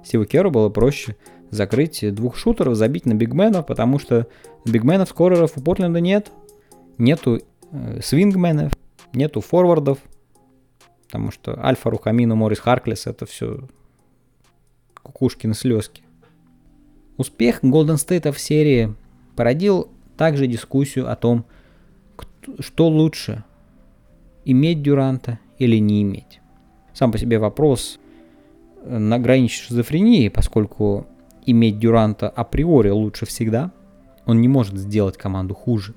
Стиву 0.04 0.24
Керу 0.24 0.50
было 0.50 0.68
проще 0.68 1.16
закрыть 1.50 2.14
двух 2.14 2.36
шутеров, 2.36 2.76
забить 2.76 3.06
на 3.06 3.14
бигменов, 3.14 3.66
потому 3.66 3.98
что 3.98 4.26
бигменов, 4.64 5.08
скореров 5.08 5.56
у 5.56 5.60
Портленда 5.60 6.00
нет 6.00 6.30
нету 7.00 7.40
э, 7.72 8.00
свингменов, 8.02 8.72
нету 9.12 9.40
форвардов, 9.40 9.98
потому 11.06 11.32
что 11.32 11.58
Альфа, 11.64 11.90
Рухамину, 11.90 12.36
Морис 12.36 12.60
Харклес 12.60 13.06
это 13.06 13.26
все 13.26 13.68
кукушкины 15.02 15.54
слезки. 15.54 16.02
Успех 17.20 17.62
Golden 17.62 17.96
State 17.96 18.32
в 18.32 18.40
серии 18.40 18.94
породил 19.36 19.90
также 20.16 20.46
дискуссию 20.46 21.12
о 21.12 21.16
том, 21.16 21.44
что 22.60 22.88
лучше, 22.88 23.44
иметь 24.46 24.80
Дюранта 24.80 25.38
или 25.58 25.76
не 25.76 26.00
иметь. 26.00 26.40
Сам 26.94 27.12
по 27.12 27.18
себе 27.18 27.38
вопрос 27.38 28.00
э, 28.84 28.96
на 28.96 29.18
грани 29.18 29.48
шизофрении, 29.48 30.30
поскольку 30.30 31.06
иметь 31.44 31.78
Дюранта 31.78 32.30
априори 32.30 32.88
лучше 32.88 33.26
всегда, 33.26 33.70
он 34.24 34.40
не 34.40 34.48
может 34.48 34.78
сделать 34.78 35.18
команду 35.18 35.54
хуже. 35.54 35.92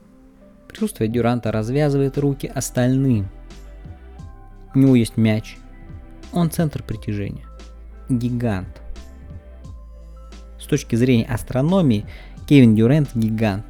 Присутствие 0.67 1.07
Дюранта 1.07 1.53
развязывает 1.53 2.17
руки 2.17 2.51
остальным. 2.53 3.29
У 4.75 4.79
него 4.79 4.97
есть 4.97 5.15
мяч. 5.15 5.55
Он 6.33 6.51
центр 6.51 6.83
притяжения. 6.83 7.45
Гигант. 8.09 8.82
Точки 10.73 10.95
зрения 10.95 11.25
астрономии, 11.25 12.03
Кевин 12.47 12.73
Дюрант 12.73 13.09
гигант. 13.13 13.63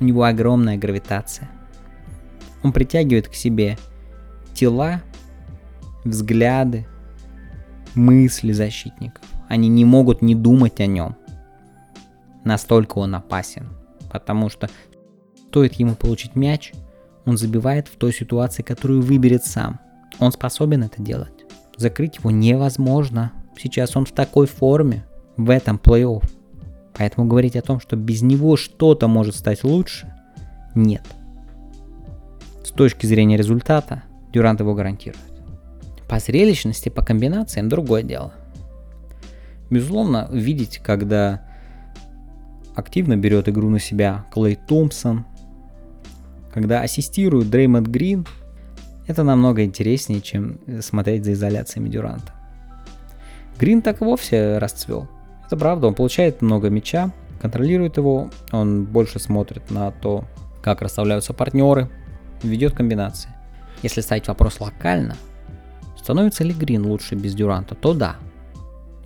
У 0.00 0.04
него 0.04 0.24
огромная 0.24 0.78
гравитация. 0.78 1.50
Он 2.62 2.72
притягивает 2.72 3.28
к 3.28 3.34
себе 3.34 3.76
тела, 4.54 5.02
взгляды, 6.06 6.86
мысли 7.94 8.52
защитников. 8.52 9.22
Они 9.46 9.68
не 9.68 9.84
могут 9.84 10.22
не 10.22 10.34
думать 10.34 10.80
о 10.80 10.86
нем. 10.86 11.16
Настолько 12.44 12.96
он 12.96 13.14
опасен. 13.14 13.68
Потому 14.10 14.48
что 14.48 14.70
Стоит 15.48 15.74
ему 15.74 15.96
получить 15.96 16.34
мяч, 16.34 16.72
он 17.26 17.36
забивает 17.36 17.88
в 17.88 17.96
той 17.96 18.14
ситуации, 18.14 18.62
которую 18.62 19.02
выберет 19.02 19.44
сам. 19.44 19.80
Он 20.18 20.32
способен 20.32 20.82
это 20.84 21.02
делать. 21.02 21.44
Закрыть 21.76 22.16
его 22.16 22.30
невозможно. 22.30 23.32
Сейчас 23.58 23.96
он 23.96 24.06
в 24.06 24.12
такой 24.12 24.46
форме, 24.46 25.04
в 25.44 25.50
этом 25.50 25.76
плей-офф. 25.76 26.22
Поэтому 26.94 27.26
говорить 27.26 27.56
о 27.56 27.62
том, 27.62 27.80
что 27.80 27.96
без 27.96 28.22
него 28.22 28.56
что-то 28.56 29.08
может 29.08 29.36
стать 29.36 29.64
лучше, 29.64 30.12
нет. 30.74 31.02
С 32.64 32.70
точки 32.70 33.06
зрения 33.06 33.36
результата, 33.36 34.02
Дюрант 34.32 34.60
его 34.60 34.74
гарантирует. 34.74 35.24
По 36.08 36.18
зрелищности, 36.18 36.88
по 36.88 37.04
комбинациям 37.04 37.68
другое 37.68 38.02
дело. 38.02 38.32
Безусловно, 39.70 40.28
видеть, 40.32 40.78
когда 40.78 41.42
активно 42.74 43.16
берет 43.16 43.48
игру 43.48 43.70
на 43.70 43.78
себя 43.78 44.26
Клей 44.32 44.56
Томпсон, 44.56 45.24
когда 46.52 46.82
ассистирует 46.82 47.50
Дреймонд 47.50 47.86
Грин, 47.86 48.26
это 49.06 49.22
намного 49.22 49.64
интереснее, 49.64 50.20
чем 50.20 50.58
смотреть 50.80 51.24
за 51.24 51.32
изоляциями 51.32 51.88
Дюранта. 51.88 52.32
Грин 53.58 53.82
так 53.82 54.00
вовсе 54.00 54.58
расцвел. 54.58 55.08
Это 55.50 55.56
правда, 55.56 55.88
он 55.88 55.96
получает 55.96 56.42
много 56.42 56.70
мяча, 56.70 57.10
контролирует 57.42 57.96
его, 57.96 58.30
он 58.52 58.84
больше 58.84 59.18
смотрит 59.18 59.68
на 59.68 59.90
то, 59.90 60.24
как 60.62 60.80
расставляются 60.80 61.32
партнеры, 61.32 61.90
ведет 62.44 62.72
комбинации. 62.72 63.30
Если 63.82 64.00
ставить 64.00 64.28
вопрос 64.28 64.60
локально, 64.60 65.16
становится 65.98 66.44
ли 66.44 66.52
Грин 66.52 66.86
лучше 66.86 67.16
без 67.16 67.34
Дюранта, 67.34 67.74
то 67.74 67.94
да. 67.94 68.14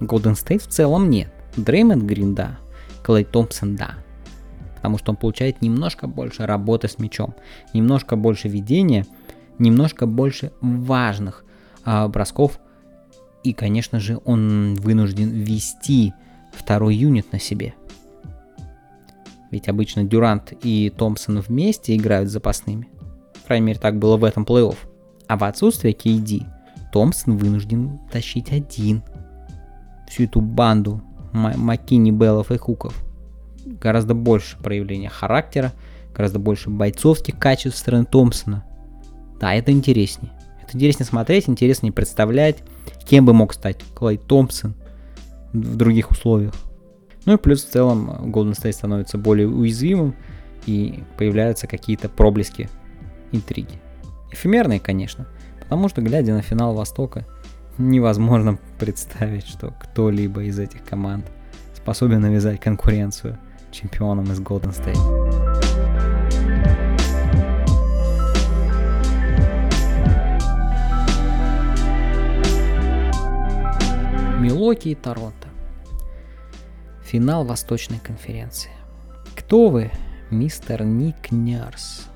Golden 0.01 0.35
State 0.35 0.59
в 0.59 0.67
целом 0.67 1.09
нет. 1.09 1.33
Дреймонд 1.57 2.03
Грин 2.03 2.35
да. 2.35 2.59
Клей 3.03 3.25
Томпсон 3.25 3.77
да 3.77 3.95
потому 4.77 4.99
что 4.99 5.13
он 5.13 5.17
получает 5.17 5.63
немножко 5.63 6.07
больше 6.07 6.45
работы 6.45 6.89
с 6.89 6.99
мячом, 6.99 7.35
немножко 7.73 8.17
больше 8.17 8.49
ведения, 8.49 9.07
немножко 9.59 10.05
больше 10.05 10.53
важных 10.61 11.43
а, 11.87 12.07
бросков. 12.07 12.61
И, 13.45 13.55
конечно 13.55 13.99
же, 13.99 14.21
он 14.27 14.75
вынужден 14.75 15.31
вести 15.31 16.13
второй 16.57 16.95
юнит 16.95 17.33
на 17.33 17.39
себе. 17.39 17.75
Ведь 19.51 19.69
обычно 19.69 20.05
Дюрант 20.05 20.53
и 20.63 20.91
Томпсон 20.91 21.41
вместе 21.41 21.95
играют 21.95 22.31
запасными. 22.31 22.89
По 23.35 23.49
крайней 23.49 23.67
мере, 23.67 23.79
так 23.79 23.99
было 23.99 24.17
в 24.17 24.25
этом 24.25 24.45
плей-офф. 24.45 24.77
А 25.29 25.37
в 25.37 25.45
отсутствие 25.45 25.95
KD 25.95 26.45
Томпсон 26.93 27.37
вынужден 27.37 28.01
тащить 28.11 28.53
один 28.53 29.03
всю 30.09 30.25
эту 30.25 30.41
банду 30.41 31.03
Маккини, 31.33 32.11
Беллов 32.11 32.51
и 32.51 32.57
Хуков 32.57 33.05
гораздо 33.67 34.15
больше 34.15 34.57
проявления 34.59 35.09
характера, 35.09 35.73
гораздо 36.15 36.39
больше 36.39 36.71
бойцовских 36.71 37.39
качеств 37.39 37.79
стороны 37.79 38.05
Томпсона. 38.05 38.65
Да, 39.41 39.55
это 39.55 39.73
интереснее. 39.73 40.33
Это 40.63 40.77
интереснее 40.77 41.07
смотреть, 41.07 41.49
интереснее 41.49 41.93
представлять, 41.93 42.59
кем 43.05 43.27
бы 43.27 43.33
мог 43.33 43.53
стать 43.53 43.79
Клей 43.97 44.17
Томпсон 44.17 44.75
в 45.55 45.77
других 45.77 46.11
условиях. 46.11 46.53
Ну 47.25 47.35
и 47.35 47.37
плюс 47.39 47.65
в 47.65 47.71
целом 47.71 48.11
Golden 48.27 48.53
State 48.53 48.73
становится 48.73 49.17
более 49.17 49.49
уязвимым 49.49 50.15
и 50.67 51.03
появляются 51.17 51.67
какие-то 51.67 52.09
проблески 52.09 52.69
интриги. 53.33 53.81
Эфемерные, 54.31 54.81
конечно, 54.81 55.27
потому 55.61 55.89
что, 55.89 56.03
глядя 56.03 56.35
на 56.35 56.43
финал 56.43 56.75
Востока, 56.75 57.27
невозможно 57.79 58.59
представить, 58.79 59.47
что 59.47 59.73
кто-либо 59.81 60.43
из 60.43 60.59
этих 60.59 60.85
команд 60.85 61.25
способен 61.75 62.21
навязать 62.21 62.61
конкуренцию 62.61 63.39
чемпионам 63.71 64.25
из 64.25 64.41
Golden 64.41 64.75
State. 64.75 65.55
Милоки 74.41 74.89
и 74.89 74.95
Торонто. 74.95 75.44
Финал 77.15 77.45
Восточной 77.45 78.01
конференции. 78.01 78.73
Кто 79.37 79.69
вы, 79.69 79.93
мистер 80.33 80.83
Ник 80.83 81.31
Нерс? 81.31 82.09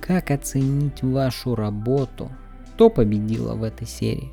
Как 0.00 0.30
оценить 0.30 1.02
вашу 1.02 1.54
работу? 1.54 2.30
Кто 2.72 2.88
победила 2.88 3.54
в 3.54 3.62
этой 3.62 3.86
серии? 3.86 4.32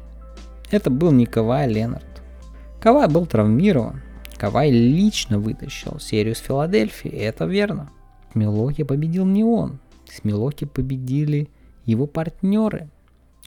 Это 0.71 0.89
был 0.89 1.11
не 1.11 1.25
Кавай 1.25 1.67
Ленард. 1.67 2.23
Кавай 2.79 3.09
был 3.09 3.25
травмирован. 3.25 4.01
Кавай 4.37 4.71
лично 4.71 5.39
вытащил 5.39 5.99
серию 5.99 6.35
с 6.35 6.39
Филадельфии, 6.39 7.11
это 7.11 7.43
верно. 7.43 7.91
Милоки 8.33 8.83
победил 8.83 9.25
не 9.25 9.43
он. 9.43 9.77
С 10.09 10.23
Милоки 10.23 10.63
победили 10.63 11.49
его 11.83 12.07
партнеры. 12.07 12.89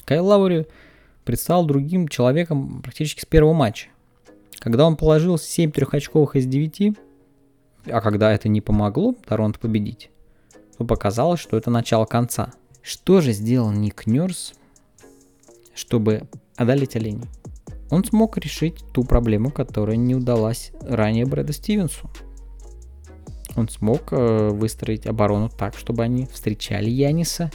Кайл 0.04 0.26
Лаури 0.26 0.66
предстал 1.24 1.64
другим 1.64 2.06
человеком 2.06 2.82
практически 2.82 3.22
с 3.22 3.24
первого 3.24 3.54
матча. 3.54 3.88
Когда 4.60 4.86
он 4.86 4.96
положил 4.96 5.38
7 5.38 5.72
трехочковых 5.72 6.36
из 6.36 6.46
9, 6.46 6.92
а 7.86 8.00
когда 8.02 8.30
это 8.30 8.48
не 8.48 8.60
помогло 8.60 9.14
Торонто 9.26 9.58
победить, 9.58 10.10
то 10.76 10.84
показалось, 10.84 11.40
что 11.40 11.56
это 11.56 11.70
начало 11.70 12.04
конца. 12.04 12.52
Что 12.82 13.22
же 13.22 13.32
сделал 13.32 13.72
Ник 13.72 14.06
Нерс, 14.06 14.52
чтобы 15.74 16.24
одолеть 16.56 16.94
оленей? 16.94 17.26
Он 17.90 18.04
смог 18.04 18.36
решить 18.36 18.84
ту 18.92 19.02
проблему, 19.02 19.50
которая 19.50 19.96
не 19.96 20.14
удалась 20.14 20.72
ранее 20.82 21.24
Брэда 21.24 21.54
Стивенсу. 21.54 22.10
Он 23.56 23.68
смог 23.68 24.12
э, 24.12 24.50
выстроить 24.50 25.06
оборону 25.06 25.48
так, 25.48 25.74
чтобы 25.74 26.04
они 26.04 26.26
встречали 26.26 26.88
Яниса 26.88 27.50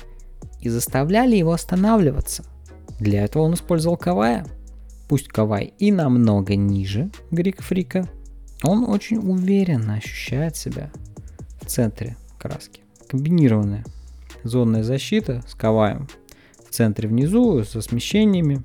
и 0.60 0.70
заставляли 0.70 1.36
его 1.36 1.54
останавливаться. 1.54 2.44
Для 3.00 3.24
этого 3.24 3.44
он 3.44 3.54
использовал 3.54 3.96
Кавая– 3.96 4.46
Пусть 5.08 5.28
Кавай 5.28 5.74
и 5.78 5.92
намного 5.92 6.56
ниже 6.56 7.12
Грик 7.32 7.62
Фрика, 7.62 8.10
он 8.64 8.86
очень 8.86 9.18
уверенно 9.18 9.96
ощущает 9.96 10.56
себя 10.56 10.92
в 11.62 11.66
центре 11.66 12.18
краски. 12.40 12.82
Комбинированная 13.08 13.86
зонная 14.44 14.84
защита 14.84 15.44
с 15.48 15.56
Каваем 15.56 16.08
в 16.68 16.72
центре 16.72 17.08
внизу, 17.08 17.64
со 17.64 17.82
смещениями. 17.82 18.64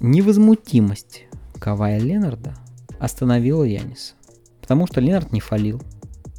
Невозмутимость 0.00 1.24
Кавая 1.58 1.98
Ленарда 1.98 2.54
остановила 3.00 3.64
Яниса. 3.64 4.14
Потому 4.60 4.86
что 4.86 5.00
Ленард 5.00 5.32
не 5.32 5.40
фалил, 5.40 5.82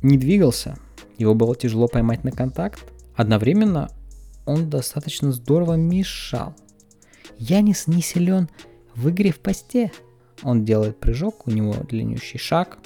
не 0.02 0.18
двигался, 0.18 0.78
его 1.18 1.36
было 1.36 1.56
тяжело 1.56 1.88
поймать 1.88 2.24
на 2.24 2.32
контакт. 2.32 2.80
Одновременно 3.16 3.90
он 4.46 4.70
достаточно 4.70 5.32
здорово 5.32 5.74
мешал. 5.74 6.56
Янис 7.38 7.88
не 7.88 8.02
силен 8.02 8.50
в 9.00 9.10
игре 9.10 9.32
в 9.32 9.40
посте 9.40 9.92
он 10.44 10.66
делает 10.66 11.00
прыжок, 11.00 11.48
у 11.48 11.52
него 11.52 11.74
длиннющий 11.74 12.38
шаг, 12.38 12.80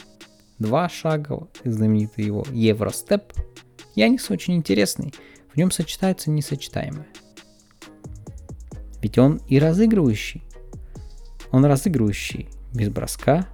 два 0.59 0.87
шага, 0.87 1.47
знаменитый 1.63 2.25
его 2.25 2.45
Евростеп. 2.51 3.33
Янис 3.95 4.29
очень 4.29 4.55
интересный, 4.55 5.13
в 5.51 5.57
нем 5.57 5.71
сочетается 5.71 6.29
несочетаемое. 6.29 7.07
Ведь 9.01 9.17
он 9.17 9.41
и 9.47 9.57
разыгрывающий. 9.57 10.43
Он 11.51 11.65
разыгрывающий 11.65 12.47
без 12.73 12.89
броска, 12.89 13.47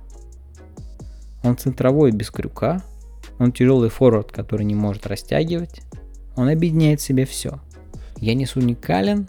он 1.44 1.58
центровой 1.58 2.12
без 2.12 2.30
крюка, 2.30 2.84
он 3.40 3.54
тяжелый 3.54 3.90
форвард, 3.90 4.34
который 4.34 4.66
не 4.66 4.76
может 4.76 5.08
растягивать, 5.08 5.82
он 6.36 6.50
объединяет 6.50 7.00
в 7.00 7.04
себе 7.04 7.26
все. 7.26 7.62
Янис 8.18 8.58
уникален 8.58 9.28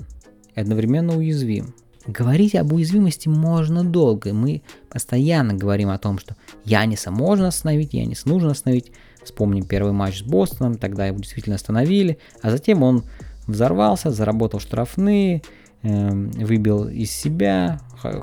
и 0.55 0.61
одновременно 0.61 1.16
уязвим. 1.16 1.75
Говорить 2.11 2.57
об 2.57 2.73
уязвимости 2.73 3.29
можно 3.29 3.85
долго. 3.85 4.33
Мы 4.33 4.62
постоянно 4.88 5.55
говорим 5.55 5.90
о 5.90 5.99
том, 5.99 6.18
что 6.18 6.35
Яниса 6.64 7.12
можно 7.12 7.46
остановить, 7.49 7.94
Янис 7.94 8.25
нужно 8.25 8.51
остановить. 8.51 8.90
Вспомним 9.23 9.64
первый 9.64 9.92
матч 9.92 10.20
с 10.20 10.23
Бостоном, 10.23 10.77
тогда 10.77 11.07
его 11.07 11.18
действительно 11.18 11.57
остановили, 11.57 12.18
а 12.42 12.51
затем 12.51 12.83
он 12.83 13.05
взорвался, 13.46 14.11
заработал 14.11 14.59
штрафные, 14.59 15.42
э, 15.83 16.11
выбил 16.11 16.88
из 16.88 17.12
себя, 17.12 17.81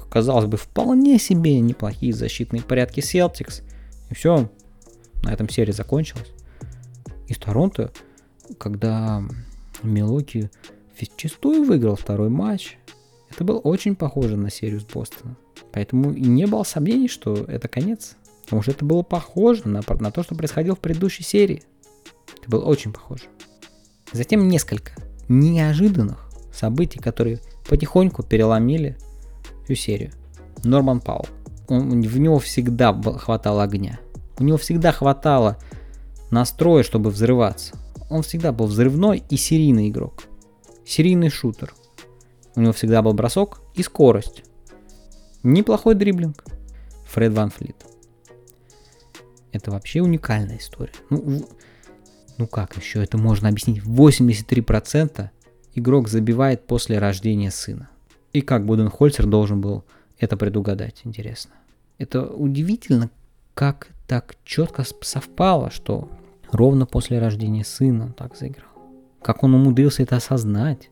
казалось 0.09 0.47
бы, 0.47 0.57
вполне 0.57 1.17
себе 1.19 1.59
неплохие 1.59 2.13
защитные 2.13 2.63
порядки 2.63 2.99
Celtics. 2.99 3.61
И 4.09 4.15
все, 4.15 4.49
на 5.23 5.31
этом 5.31 5.47
серия 5.47 5.73
закончилась. 5.73 6.27
И 7.27 7.33
в 7.33 7.39
Торонто, 7.39 7.91
когда 8.57 9.23
Милоки 9.83 10.49
вчастую 10.99 11.63
выиграл 11.63 11.95
второй 11.95 12.29
матч, 12.29 12.77
это 13.29 13.43
было 13.43 13.59
очень 13.59 13.95
похоже 13.95 14.37
на 14.37 14.49
серию 14.49 14.79
с 14.79 14.85
Бостона. 14.85 15.35
Поэтому 15.71 16.11
и 16.11 16.21
не 16.21 16.45
было 16.45 16.63
сомнений, 16.63 17.07
что 17.07 17.35
это 17.35 17.67
конец. 17.67 18.15
Потому 18.43 18.61
что 18.61 18.71
это 18.71 18.85
было 18.85 19.01
похоже 19.01 19.67
на, 19.67 19.81
на 19.99 20.11
то, 20.11 20.23
что 20.23 20.35
происходило 20.35 20.75
в 20.75 20.79
предыдущей 20.79 21.23
серии. 21.23 21.63
Это 22.39 22.49
было 22.49 22.63
очень 22.65 22.93
похоже. 22.93 23.23
Затем 24.13 24.47
несколько 24.47 24.93
неожиданных 25.27 26.29
событий, 26.53 26.99
которые 26.99 27.41
потихоньку 27.67 28.23
переломили 28.23 28.97
всю 29.65 29.75
серию. 29.75 30.11
Норман 30.63 31.01
Паул. 31.01 31.27
Он, 31.67 32.01
в 32.01 32.19
него 32.19 32.39
всегда 32.39 32.93
хватало 32.93 33.63
огня. 33.63 33.99
У 34.39 34.43
него 34.43 34.57
всегда 34.57 34.93
хватало 34.93 35.57
настроя, 36.31 36.83
чтобы 36.83 37.09
взрываться. 37.09 37.75
Он 38.09 38.21
всегда 38.23 38.53
был 38.53 38.67
взрывной 38.67 39.21
и 39.29 39.35
серийный 39.35 39.89
игрок. 39.89 40.23
Серийный 40.85 41.29
шутер– 41.29 41.73
у 42.57 42.61
него 42.61 42.73
всегда 42.73 43.03
был 43.03 43.13
бросок 43.13 43.61
и 43.75 43.83
скорость. 43.83 44.43
Неплохой 45.43 45.93
дриблинг. 45.93 46.43
Фред 47.05 47.31
Ван 47.33 47.51
Флит. 47.51 47.77
Это 49.51 49.71
вообще 49.71 50.01
уникальная 50.01 50.57
история. 50.57 50.93
Ну, 51.11 51.47
ну 52.37 52.47
как 52.47 52.75
еще 52.75 53.03
это 53.03 53.17
можно 53.17 53.47
объяснить? 53.47 53.83
83% 53.83 55.29
игрок 55.75 56.09
забивает 56.09 56.65
после 56.65 56.97
рождения 56.97 57.51
сына. 57.51 57.89
И 58.33 58.41
как 58.41 58.65
Буденхольцер 58.65 59.27
должен 59.27 59.61
был 59.61 59.85
это 60.17 60.35
предугадать, 60.35 61.01
интересно. 61.03 61.51
Это 61.99 62.27
удивительно, 62.27 63.11
как 63.53 63.89
так 64.07 64.35
четко 64.43 64.83
совпало, 65.01 65.69
что 65.69 66.09
ровно 66.51 66.87
после 66.87 67.19
рождения 67.19 67.63
сына 67.63 68.05
он 68.05 68.13
так 68.13 68.35
заиграл. 68.35 68.71
Как 69.21 69.43
он 69.43 69.53
умудрился 69.53 70.01
это 70.01 70.15
осознать. 70.15 70.89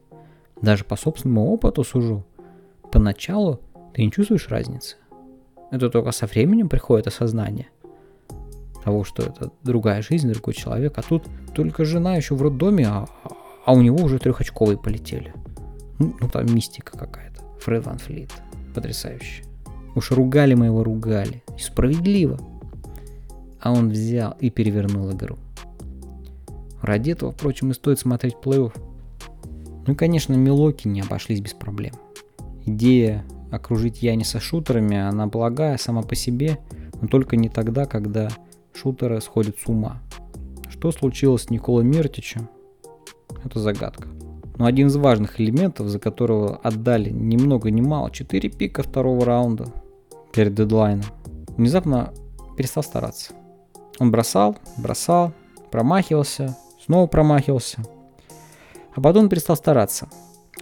Даже 0.62 0.84
по 0.84 0.96
собственному 0.96 1.52
опыту 1.52 1.84
сужу. 1.84 2.24
Поначалу 2.92 3.60
ты 3.94 4.04
не 4.04 4.12
чувствуешь 4.12 4.50
разницы. 4.50 4.98
Это 5.72 5.90
только 5.90 6.12
со 6.12 6.26
временем 6.28 6.70
приходит 6.70 7.08
осознание 7.08 7.68
того, 8.86 9.04
что 9.04 9.24
это 9.24 9.52
другая 9.64 10.02
жизнь, 10.04 10.32
другой 10.32 10.54
человек, 10.54 10.98
а 10.98 11.02
тут 11.02 11.24
только 11.56 11.86
жена 11.86 12.16
еще 12.16 12.36
в 12.36 12.42
роддоме, 12.42 12.88
а, 12.88 13.08
а 13.66 13.74
у 13.74 13.82
него 13.82 13.98
уже 13.98 14.20
трехочковые 14.20 14.78
полетели. 14.78 15.34
Ну, 15.98 16.16
ну 16.22 16.30
там 16.30 16.46
мистика 16.54 16.96
какая-то. 16.98 17.42
Фред 17.62 17.86
Ван 17.86 17.98
Флит. 17.98 18.32
Потрясающе. 18.76 19.44
Уж 19.96 20.12
ругали 20.12 20.54
мы 20.54 20.68
его, 20.68 20.84
ругали. 20.84 21.44
И 21.58 21.62
справедливо. 21.62 22.40
А 23.60 23.72
он 23.72 23.90
взял 23.90 24.36
и 24.40 24.52
перевернул 24.52 25.12
игру. 25.12 25.38
Ради 26.82 27.12
этого, 27.12 27.32
впрочем, 27.32 27.72
и 27.72 27.74
стоит 27.74 27.98
смотреть 27.98 28.36
плей-офф. 28.36 28.74
Ну 29.86 29.94
и, 29.94 29.96
конечно, 29.96 30.34
Милоки 30.34 30.88
не 30.88 31.02
обошлись 31.02 31.42
без 31.42 31.54
проблем. 31.54 31.94
Идея 32.66 33.26
окружить 33.52 34.02
Яниса 34.02 34.40
шутерами, 34.40 34.98
она 34.98 35.28
благая 35.28 35.78
сама 35.78 36.02
по 36.02 36.16
себе, 36.16 36.60
но 37.02 37.08
только 37.08 37.36
не 37.38 37.50
тогда, 37.50 37.86
когда 37.86 38.30
шутеры 38.74 39.22
сходят 39.22 39.58
с 39.60 39.68
ума. 39.68 40.02
Что 40.70 40.92
случилось 40.92 41.44
с 41.44 41.50
Николой 41.50 41.84
Миртичем? 41.84 42.50
Это 43.44 43.60
загадка. 43.60 44.08
Но 44.58 44.66
один 44.66 44.88
из 44.88 44.96
важных 44.96 45.40
элементов, 45.40 45.88
за 45.88 46.00
которого 46.00 46.58
отдали 46.58 47.10
ни 47.10 47.38
много 47.38 47.70
ни 47.72 47.82
мало 47.82 48.10
4 48.10 48.50
пика 48.50 48.84
второго 48.84 49.26
раунда 49.26 49.68
перед 50.34 50.56
дедлайном, 50.56 51.06
внезапно 51.58 52.14
перестал 52.58 52.84
стараться. 52.84 53.34
Он 54.00 54.12
бросал, 54.12 54.58
бросал, 54.78 55.34
промахивался, 55.72 56.58
снова 56.84 57.08
промахивался. 57.08 57.84
А 58.96 59.02
потом 59.02 59.30
перестал 59.30 59.58
стараться. 59.58 60.08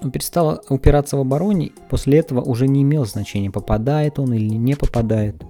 Он 0.01 0.11
перестал 0.11 0.61
упираться 0.69 1.15
в 1.15 1.21
обороне, 1.21 1.71
после 1.89 2.17
этого 2.17 2.41
уже 2.41 2.67
не 2.67 2.81
имел 2.81 3.05
значения, 3.05 3.51
попадает 3.51 4.19
он 4.19 4.33
или 4.33 4.55
не 4.55 4.75
попадает. 4.75 5.41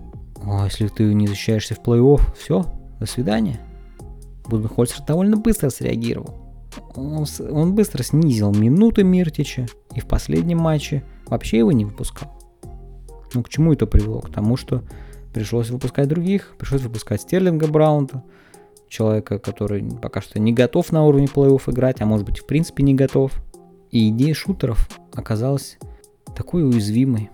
О, 0.44 0.66
если 0.66 0.90
ты 0.90 1.14
не 1.14 1.28
защищаешься 1.28 1.76
в 1.76 1.80
плей-офф, 1.80 2.22
все, 2.38 2.66
до 3.00 3.06
свидания. 3.06 3.60
Буденхольцер 4.48 5.04
довольно 5.06 5.38
быстро 5.38 5.70
среагировал. 5.70 6.44
Он, 6.96 7.26
он 7.50 7.74
быстро 7.74 8.04
снизил 8.04 8.54
минуты 8.54 9.04
Миртича 9.04 9.68
и 9.96 10.02
в 10.02 10.06
последнем 10.06 10.58
матче 10.58 11.04
вообще 11.28 11.60
его 11.60 11.72
не 11.72 11.86
выпускал. 11.86 12.32
Ну 13.34 13.44
к 13.44 13.50
чему 13.50 13.74
это 13.74 13.88
привело? 13.88 14.20
К 14.20 14.30
тому, 14.30 14.58
что 14.58 14.84
пришлось 15.34 15.70
выпускать 15.70 16.10
других, 16.10 16.54
пришлось 16.58 16.82
выпускать 16.82 17.22
Стерлинга 17.22 17.68
Браунта, 17.68 18.24
человека, 18.94 19.40
который 19.40 19.84
пока 19.84 20.22
что 20.22 20.40
не 20.40 20.54
готов 20.54 20.92
на 20.92 21.04
уровне 21.04 21.26
плей-офф 21.26 21.72
играть, 21.72 22.02
а 22.02 22.06
может 22.06 22.26
быть 22.26 22.40
в 22.40 22.46
принципе 22.46 22.84
не 22.84 22.94
готов. 22.94 23.34
И 23.90 24.10
идея 24.10 24.34
шутеров 24.34 24.88
оказалась 25.14 25.78
такой 26.36 26.64
уязвимой. 26.64 27.30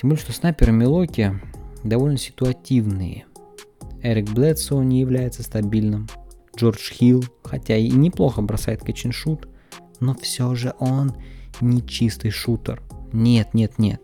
Тем 0.00 0.10
более, 0.10 0.22
что 0.22 0.32
снайперы 0.32 0.72
Милоки 0.72 1.32
довольно 1.84 2.18
ситуативные. 2.18 3.26
Эрик 4.02 4.30
Блэдсоу 4.30 4.82
не 4.82 5.00
является 5.00 5.42
стабильным. 5.42 6.08
Джордж 6.56 6.92
Хилл, 6.92 7.24
хотя 7.42 7.76
и 7.76 7.90
неплохо 7.90 8.42
бросает 8.42 8.82
кэтч-н-шут, 8.82 9.48
но 10.00 10.14
все 10.14 10.54
же 10.54 10.74
он 10.78 11.12
не 11.60 11.86
чистый 11.86 12.30
шутер. 12.30 12.82
Нет, 13.12 13.54
нет, 13.54 13.78
нет. 13.78 14.02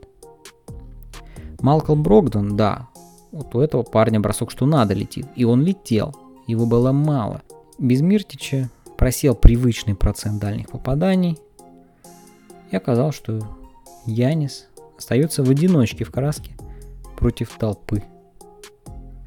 Малкол 1.61 1.96
Брогдон, 1.96 2.56
да, 2.56 2.88
вот 3.32 3.54
у 3.54 3.61
этого 3.61 3.82
парня 3.82 4.20
бросок 4.20 4.50
что 4.50 4.66
надо 4.66 4.94
летит. 4.94 5.26
И 5.37 5.44
он 5.44 5.62
летел. 5.62 6.14
Его 6.48 6.64
было 6.64 6.92
мало. 6.92 7.42
Без 7.78 8.00
Миртича 8.00 8.70
просел 8.96 9.34
привычный 9.34 9.94
процент 9.94 10.40
дальних 10.40 10.70
попаданий. 10.70 11.38
И 12.70 12.76
оказалось, 12.76 13.14
что 13.14 13.46
Янис 14.06 14.66
остается 14.96 15.44
в 15.44 15.50
одиночке 15.50 16.04
в 16.04 16.11
краске 16.11 16.52
против 17.18 17.50
толпы. 17.58 18.02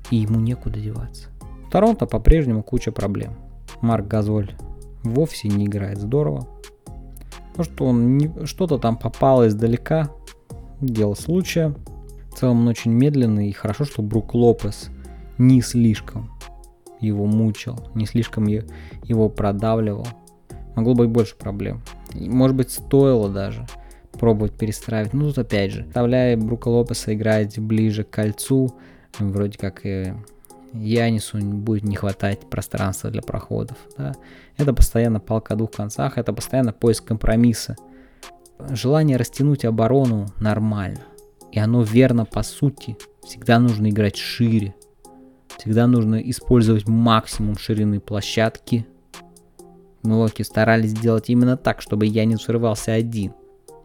И 0.09 0.17
ему 0.17 0.39
некуда 0.39 0.79
деваться. 0.79 1.27
В 1.67 1.69
Торонто 1.69 2.07
по-прежнему 2.07 2.63
куча 2.63 2.91
проблем. 2.91 3.35
Марк 3.81 4.07
Газоль 4.07 4.55
вовсе 5.03 5.47
не 5.47 5.67
играет 5.67 5.99
здорово. 5.99 6.47
Ну 7.55 7.63
что 7.63 7.85
он 7.85 8.17
не, 8.17 8.45
что-то 8.47 8.79
там 8.79 8.97
попало 8.97 9.47
издалека. 9.47 10.09
Дело 10.81 11.13
случая. 11.13 11.75
В 12.31 12.39
целом 12.39 12.61
он 12.61 12.67
очень 12.67 12.91
медленный 12.91 13.49
и 13.49 13.53
хорошо, 13.53 13.85
что 13.85 14.01
Брук 14.01 14.33
Лопес 14.33 14.89
не 15.37 15.61
слишком 15.61 16.31
его 17.01 17.25
мучил, 17.25 17.79
не 17.95 18.05
слишком 18.05 18.45
его 18.45 19.29
продавливал. 19.29 20.07
Могло 20.75 20.93
быть 20.93 21.09
больше 21.09 21.35
проблем. 21.35 21.81
Может 22.13 22.55
быть 22.55 22.71
стоило 22.71 23.29
даже 23.29 23.65
пробовать 24.11 24.53
перестраивать. 24.53 25.13
Ну 25.13 25.27
тут 25.27 25.39
опять 25.39 25.71
же, 25.71 25.81
оставляя 25.87 26.37
Брука 26.37 26.67
Лопеса 26.67 27.13
играть 27.13 27.57
ближе 27.59 28.03
к 28.03 28.09
кольцу, 28.11 28.75
вроде 29.19 29.57
как 29.57 29.85
и 29.85 30.13
Янису 30.73 31.39
будет 31.39 31.83
не 31.83 31.95
хватать 31.95 32.41
пространства 32.49 33.09
для 33.09 33.21
проходов. 33.21 33.77
Да? 33.97 34.13
Это 34.57 34.73
постоянно 34.73 35.19
палка 35.19 35.53
о 35.53 35.57
двух 35.57 35.71
концах, 35.71 36.17
это 36.17 36.33
постоянно 36.33 36.71
поиск 36.71 37.05
компромисса. 37.05 37.75
Желание 38.69 39.17
растянуть 39.17 39.65
оборону 39.65 40.27
нормально. 40.39 41.01
И 41.51 41.59
оно 41.59 41.81
верно 41.81 42.25
по 42.25 42.43
сути. 42.43 42.95
Всегда 43.23 43.59
нужно 43.59 43.89
играть 43.89 44.15
шире. 44.15 44.75
Всегда 45.61 45.85
нужно 45.85 46.15
использовать 46.15 46.87
максимум 46.87 47.55
ширины 47.55 47.99
площадки. 47.99 48.87
Милоки 50.01 50.41
старались 50.41 50.89
сделать 50.89 51.29
именно 51.29 51.55
так, 51.55 51.83
чтобы 51.83 52.07
я 52.07 52.25
не 52.25 52.35
срывался 52.37 52.93
один. 52.93 53.33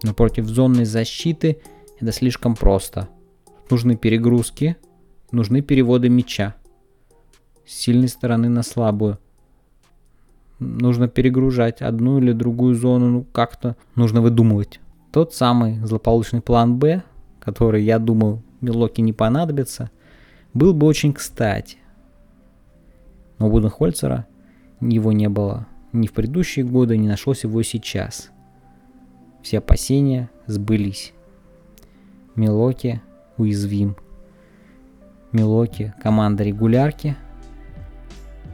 Но 0.02 0.14
против 0.14 0.46
зонной 0.46 0.86
защиты 0.86 1.60
это 2.00 2.12
слишком 2.12 2.54
просто. 2.54 3.10
Нужны 3.68 3.94
перегрузки, 3.94 4.78
нужны 5.32 5.60
переводы 5.60 6.08
мяча. 6.08 6.56
С 7.66 7.74
сильной 7.74 8.08
стороны 8.08 8.48
на 8.48 8.62
слабую. 8.62 9.18
Нужно 10.58 11.08
перегружать 11.08 11.82
одну 11.82 12.20
или 12.20 12.32
другую 12.32 12.74
зону, 12.74 13.08
ну 13.10 13.22
как-то 13.22 13.76
нужно 13.96 14.22
выдумывать. 14.22 14.80
Тот 15.12 15.34
самый 15.34 15.84
злополучный 15.84 16.40
план 16.40 16.78
Б, 16.78 17.02
который, 17.38 17.84
я 17.84 17.98
думал, 17.98 18.42
Милоки 18.62 19.02
не 19.02 19.12
понадобится, 19.12 19.90
был 20.56 20.72
бы 20.72 20.86
очень 20.86 21.12
кстати. 21.12 21.76
Но 23.38 23.48
у 23.48 23.50
Буденхольцера 23.50 24.26
его 24.80 25.12
не 25.12 25.28
было 25.28 25.66
ни 25.92 26.06
в 26.06 26.12
предыдущие 26.12 26.64
годы, 26.64 26.96
не 26.96 27.08
нашлось 27.08 27.44
его 27.44 27.62
сейчас. 27.62 28.30
Все 29.42 29.58
опасения 29.58 30.30
сбылись. 30.46 31.12
Милоки 32.34 33.02
уязвим. 33.36 33.96
Милоки 35.32 35.94
команда 36.02 36.42
регулярки. 36.42 37.16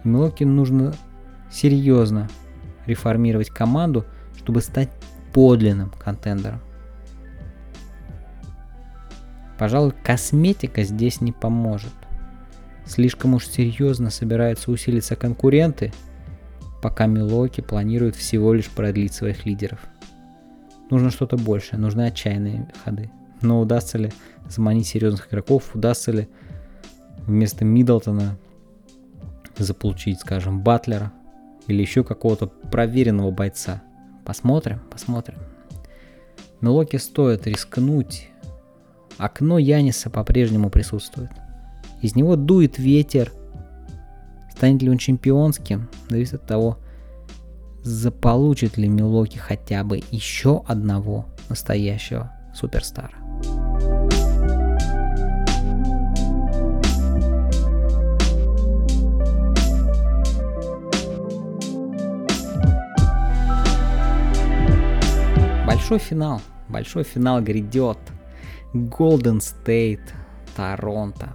Милоки 0.04 0.44
нужно 0.44 0.94
серьезно 1.50 2.28
реформировать 2.86 3.50
команду, 3.50 4.04
чтобы 4.36 4.60
стать 4.60 4.90
подлинным 5.32 5.90
контендером. 5.90 6.60
Пожалуй, 9.58 9.92
косметика 10.02 10.82
здесь 10.82 11.20
не 11.20 11.32
поможет. 11.32 11.92
Слишком 12.84 13.34
уж 13.34 13.46
серьезно 13.46 14.10
собираются 14.10 14.70
усилиться 14.70 15.14
конкуренты, 15.14 15.92
пока 16.82 17.06
Милоки 17.06 17.60
планирует 17.60 18.16
всего 18.16 18.52
лишь 18.52 18.68
продлить 18.68 19.14
своих 19.14 19.46
лидеров. 19.46 19.78
Нужно 20.90 21.10
что-то 21.10 21.36
большее, 21.36 21.78
нужны 21.78 22.02
отчаянные 22.06 22.70
ходы. 22.84 23.10
Но 23.40 23.60
удастся 23.60 23.98
ли 23.98 24.12
заманить 24.48 24.86
серьезных 24.86 25.28
игроков, 25.28 25.70
удастся 25.74 26.12
ли 26.12 26.28
вместо 27.26 27.64
Миддлтона 27.64 28.36
заполучить, 29.56 30.20
скажем, 30.20 30.60
Батлера 30.62 31.12
или 31.66 31.80
еще 31.80 32.02
какого-то 32.02 32.48
проверенного 32.48 33.30
бойца. 33.30 33.82
Посмотрим, 34.24 34.80
посмотрим. 34.90 35.38
Милоки 36.60 36.96
стоит 36.96 37.46
рискнуть 37.46 38.28
Окно 39.18 39.58
Яниса 39.58 40.10
по-прежнему 40.10 40.70
присутствует. 40.70 41.30
Из 42.00 42.16
него 42.16 42.36
дует 42.36 42.78
ветер. 42.78 43.32
Станет 44.50 44.82
ли 44.82 44.90
он 44.90 44.98
чемпионским, 44.98 45.88
зависит 46.08 46.34
от 46.34 46.46
того, 46.46 46.78
заполучит 47.82 48.76
ли 48.76 48.88
Милоки 48.88 49.38
хотя 49.38 49.84
бы 49.84 50.00
еще 50.10 50.62
одного 50.66 51.26
настоящего 51.48 52.32
суперстара. 52.54 53.14
Большой 65.66 65.98
финал. 65.98 66.40
Большой 66.68 67.04
финал 67.04 67.40
грядет. 67.40 67.98
Golden 68.74 69.38
State, 69.38 70.12
Торонто. 70.56 71.34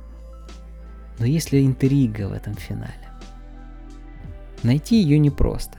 Но 1.19 1.25
есть 1.25 1.51
ли 1.51 1.65
интрига 1.65 2.27
в 2.27 2.33
этом 2.33 2.55
финале? 2.55 3.11
Найти 4.63 5.01
ее 5.01 5.19
непросто. 5.19 5.77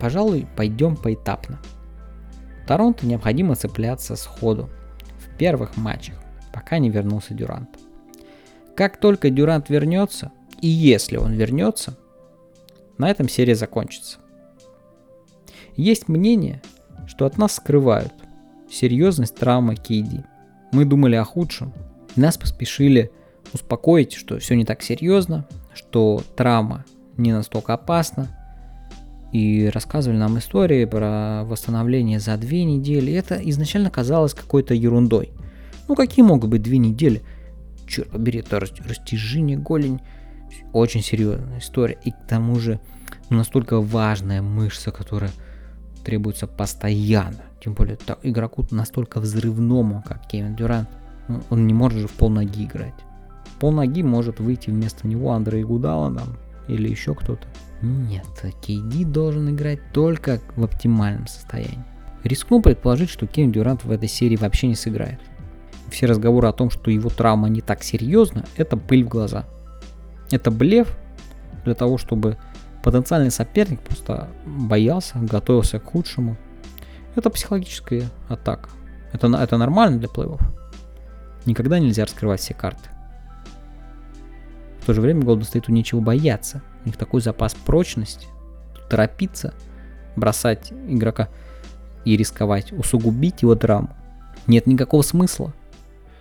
Пожалуй, 0.00 0.46
пойдем 0.56 0.96
поэтапно. 0.96 1.60
Торонто 2.66 3.06
необходимо 3.06 3.54
цепляться 3.54 4.16
сходу 4.16 4.70
в 5.18 5.36
первых 5.36 5.76
матчах, 5.76 6.16
пока 6.52 6.78
не 6.78 6.90
вернулся 6.90 7.34
Дюрант. 7.34 7.70
Как 8.76 8.98
только 8.98 9.30
Дюрант 9.30 9.68
вернется, 9.68 10.32
и 10.60 10.66
если 10.66 11.16
он 11.16 11.32
вернется, 11.34 11.96
на 12.98 13.08
этом 13.08 13.28
серия 13.28 13.54
закончится. 13.54 14.18
Есть 15.76 16.08
мнение, 16.08 16.60
что 17.06 17.26
от 17.26 17.38
нас 17.38 17.54
скрывают, 17.54 18.12
серьезность 18.74 19.36
травмы 19.36 19.76
Кейди. 19.76 20.24
Мы 20.72 20.84
думали 20.84 21.14
о 21.14 21.24
худшем. 21.24 21.72
Нас 22.16 22.36
поспешили 22.36 23.10
успокоить, 23.52 24.12
что 24.12 24.38
все 24.38 24.56
не 24.56 24.64
так 24.64 24.82
серьезно, 24.82 25.46
что 25.74 26.22
травма 26.36 26.84
не 27.16 27.32
настолько 27.32 27.74
опасна. 27.74 28.28
И 29.32 29.68
рассказывали 29.72 30.18
нам 30.18 30.38
истории 30.38 30.84
про 30.84 31.42
восстановление 31.44 32.20
за 32.20 32.36
две 32.36 32.64
недели. 32.64 33.12
Это 33.12 33.36
изначально 33.50 33.90
казалось 33.90 34.34
какой-то 34.34 34.74
ерундой. 34.74 35.32
Ну 35.88 35.96
какие 35.96 36.24
могут 36.24 36.50
быть 36.50 36.62
две 36.62 36.78
недели? 36.78 37.22
Черт 37.86 38.10
побери, 38.10 38.40
это 38.40 38.60
растяжение 38.60 39.56
голень. 39.56 40.00
Очень 40.72 41.02
серьезная 41.02 41.58
история. 41.58 41.98
И 42.04 42.12
к 42.12 42.26
тому 42.28 42.58
же 42.60 42.80
настолько 43.28 43.80
важная 43.80 44.40
мышца, 44.40 44.92
которая 44.92 45.32
требуется 46.04 46.46
постоянно. 46.46 47.42
Тем 47.64 47.72
более 47.72 47.96
так, 47.96 48.18
игроку 48.22 48.66
настолько 48.70 49.20
взрывному, 49.20 50.04
как 50.06 50.26
Кевин 50.26 50.54
Дюрант. 50.54 50.88
Он 51.48 51.66
не 51.66 51.72
может 51.72 51.98
же 52.00 52.08
в 52.08 52.12
полноги 52.12 52.64
играть. 52.64 52.92
по 53.58 53.70
ноги 53.70 54.02
может 54.02 54.38
выйти 54.38 54.68
вместо 54.68 55.08
него 55.08 55.32
Андрей 55.32 55.64
Гудала 55.64 56.14
там, 56.14 56.36
или 56.68 56.90
еще 56.90 57.14
кто-то. 57.14 57.46
Нет, 57.80 58.26
KD 58.42 59.06
должен 59.06 59.48
играть 59.48 59.80
только 59.94 60.40
в 60.56 60.64
оптимальном 60.64 61.26
состоянии. 61.26 61.82
Рискну 62.22 62.60
предположить, 62.60 63.08
что 63.08 63.26
Кевин 63.26 63.50
Дюрант 63.50 63.84
в 63.84 63.90
этой 63.90 64.08
серии 64.08 64.36
вообще 64.36 64.66
не 64.66 64.74
сыграет. 64.74 65.20
Все 65.90 66.04
разговоры 66.04 66.48
о 66.48 66.52
том, 66.52 66.68
что 66.68 66.90
его 66.90 67.08
травма 67.08 67.48
не 67.48 67.62
так 67.62 67.82
серьезна, 67.82 68.44
это 68.56 68.76
пыль 68.76 69.04
в 69.04 69.08
глаза. 69.08 69.46
Это 70.30 70.50
блеф 70.50 70.94
для 71.64 71.74
того, 71.74 71.96
чтобы 71.96 72.36
потенциальный 72.82 73.30
соперник 73.30 73.80
просто 73.80 74.28
боялся, 74.44 75.18
готовился 75.18 75.78
к 75.78 75.84
худшему. 75.84 76.36
Это 77.14 77.30
психологическая 77.30 78.10
атака. 78.28 78.70
Это, 79.12 79.28
это 79.28 79.56
нормально 79.56 79.98
для 79.98 80.08
плей-офф. 80.08 80.40
Никогда 81.46 81.78
нельзя 81.78 82.04
раскрывать 82.04 82.40
все 82.40 82.54
карты. 82.54 82.88
В 84.80 84.86
то 84.86 84.94
же 84.94 85.00
время 85.00 85.22
Golden 85.22 85.40
State 85.40 85.70
нечего 85.70 86.00
бояться. 86.00 86.62
У 86.84 86.88
них 86.88 86.96
такой 86.96 87.20
запас 87.20 87.54
прочности. 87.54 88.26
Торопиться, 88.90 89.54
бросать 90.16 90.72
игрока 90.88 91.28
и 92.04 92.16
рисковать, 92.16 92.72
усугубить 92.72 93.42
его 93.42 93.54
драму. 93.54 93.88
Нет 94.46 94.66
никакого 94.66 95.02
смысла. 95.02 95.54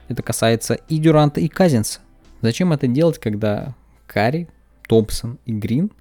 Это 0.07 0.21
касается 0.23 0.75
и 0.75 0.97
Дюранта, 0.97 1.41
и 1.41 1.47
Казинса. 1.47 1.99
Зачем 2.41 2.71
это 2.73 2.87
делать, 2.87 3.19
когда 3.19 3.75
Карри, 4.07 4.49
Томпсон 4.87 5.39
и 5.45 5.53
Грин 5.53 5.91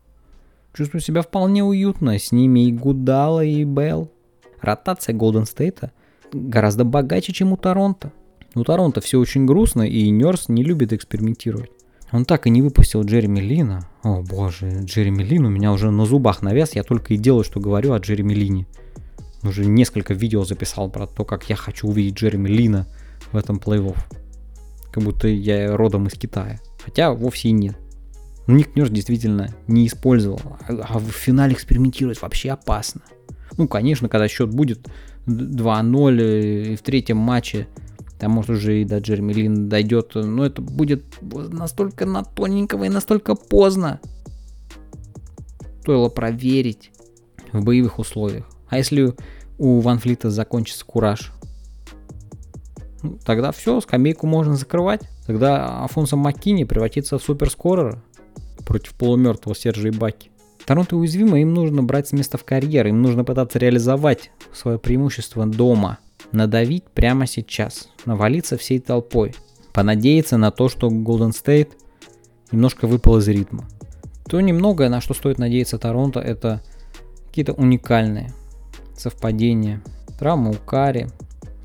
чувствуют 0.75 1.05
себя 1.05 1.23
вполне 1.23 1.65
уютно, 1.65 2.19
с 2.19 2.33
ними 2.33 2.67
и 2.69 2.73
Гудала, 2.73 3.45
и 3.45 3.65
Белл. 3.65 4.11
Ротация 4.63 5.15
Голден 5.15 5.45
Стейта 5.45 5.93
гораздо 6.33 6.85
богаче, 6.85 7.33
чем 7.33 7.53
у 7.53 7.57
Торонто. 7.57 8.13
У 8.55 8.65
Торонто 8.65 9.01
все 9.01 9.19
очень 9.19 9.47
грустно, 9.47 9.83
и 9.83 10.09
Нерс 10.11 10.49
не 10.49 10.63
любит 10.63 10.93
экспериментировать. 10.93 11.71
Он 12.13 12.27
так 12.27 12.47
и 12.47 12.51
не 12.51 12.61
выпустил 12.61 13.03
Джереми 13.03 13.41
Лина. 13.41 13.89
О 14.03 14.23
боже, 14.23 14.83
Джереми 14.85 15.23
Лин 15.23 15.47
у 15.47 15.49
меня 15.49 15.73
уже 15.73 15.91
на 15.91 16.05
зубах 16.05 16.43
навяз, 16.43 16.75
я 16.75 16.83
только 16.83 17.15
и 17.15 17.17
делаю, 17.17 17.45
что 17.45 17.59
говорю 17.59 17.93
о 17.93 17.99
Джереми 17.99 18.35
Лине. 18.35 18.67
Уже 19.43 19.65
несколько 19.65 20.13
видео 20.13 20.45
записал 20.45 20.91
про 20.91 21.07
то, 21.07 21.25
как 21.25 21.49
я 21.49 21.57
хочу 21.57 21.89
увидеть 21.89 22.15
Джереми 22.15 22.49
Лина 22.49 22.87
в 23.33 23.37
этом 23.37 23.57
плей-офф. 23.57 23.97
Как 24.93 25.03
будто 25.03 25.27
я 25.27 25.75
родом 25.75 26.07
из 26.07 26.13
Китая. 26.13 26.61
Хотя 26.85 27.13
вовсе 27.13 27.49
и 27.49 27.53
нет. 27.53 27.77
Ник 28.47 28.77
Нерс 28.77 28.91
действительно 28.91 29.49
не 29.67 29.87
использовал. 29.87 30.41
А 30.69 30.99
в 30.99 31.11
финале 31.11 31.55
экспериментировать 31.55 32.21
вообще 32.21 32.51
опасно. 32.51 33.01
Ну, 33.57 33.69
конечно, 33.69 34.09
когда 34.09 34.29
счет 34.29 34.51
будет 34.51 34.89
2-0 35.27 36.21
э, 36.21 36.73
и 36.73 36.77
в 36.77 36.83
третьем 36.83 37.19
матче 37.19 37.69
там 38.19 38.33
может 38.33 38.51
уже 38.51 38.83
и 38.83 38.85
до 38.85 38.99
Джереми 38.99 39.33
Лин 39.33 39.69
дойдет, 39.69 40.13
но 40.15 40.47
это 40.47 40.63
будет 40.63 41.03
настолько 41.21 42.07
на 42.07 42.23
тоненького 42.23 42.85
и 42.85 42.89
настолько 42.89 43.35
поздно. 43.35 44.01
Стоило 45.81 46.09
проверить 46.09 46.93
в 47.51 47.65
боевых 47.65 47.99
условиях. 47.99 48.47
А 48.69 48.79
если 48.79 49.15
у 49.59 49.81
Ван 49.81 49.99
Флита 49.99 50.31
закончится 50.31 50.85
кураж? 50.87 51.33
Ну, 53.03 53.19
тогда 53.25 53.51
все, 53.51 53.81
скамейку 53.81 54.27
можно 54.27 54.55
закрывать. 54.55 55.03
Тогда 55.27 55.83
Афонсо 55.85 56.17
Маккини 56.17 56.65
превратится 56.65 57.19
в 57.19 57.23
суперскорера 57.23 58.03
против 58.65 58.95
полумертвого 58.95 59.57
Сержа 59.57 59.91
Баки. 59.93 60.32
Торонто 60.67 60.97
уязвимо, 60.97 61.41
им 61.41 61.55
нужно 61.55 61.83
брать 61.83 62.09
с 62.09 62.13
места 62.13 62.39
в 62.39 62.45
карьер, 62.45 62.87
им 62.87 63.03
нужно 63.03 63.25
пытаться 63.25 63.59
реализовать 63.59 64.31
свое 64.53 64.79
преимущество 64.79 65.47
дома– 65.47 65.99
надавить 66.33 66.85
прямо 66.85 67.27
сейчас, 67.27 67.89
навалиться 68.05 68.57
всей 68.57 68.81
толпой, 68.81 69.35
понадеяться 69.73 70.37
на 70.37 70.51
то, 70.51 70.69
что 70.69 70.89
Golden 70.89 71.31
State 71.31 71.73
немножко 72.51 72.87
выпал 72.87 73.19
из 73.19 73.29
ритма. 73.29 73.65
То 74.27 74.41
немногое, 74.41 74.89
на 74.89 75.01
что 75.01 75.15
стоит 75.15 75.39
надеяться 75.39 75.79
Торонто, 75.79 76.21
это 76.21 76.63
какие-то 77.27 77.53
уникальные 77.53 78.33
совпадения. 78.97 79.83
Травму 80.19 80.53
у 80.53 80.55
Кари, 80.55 81.09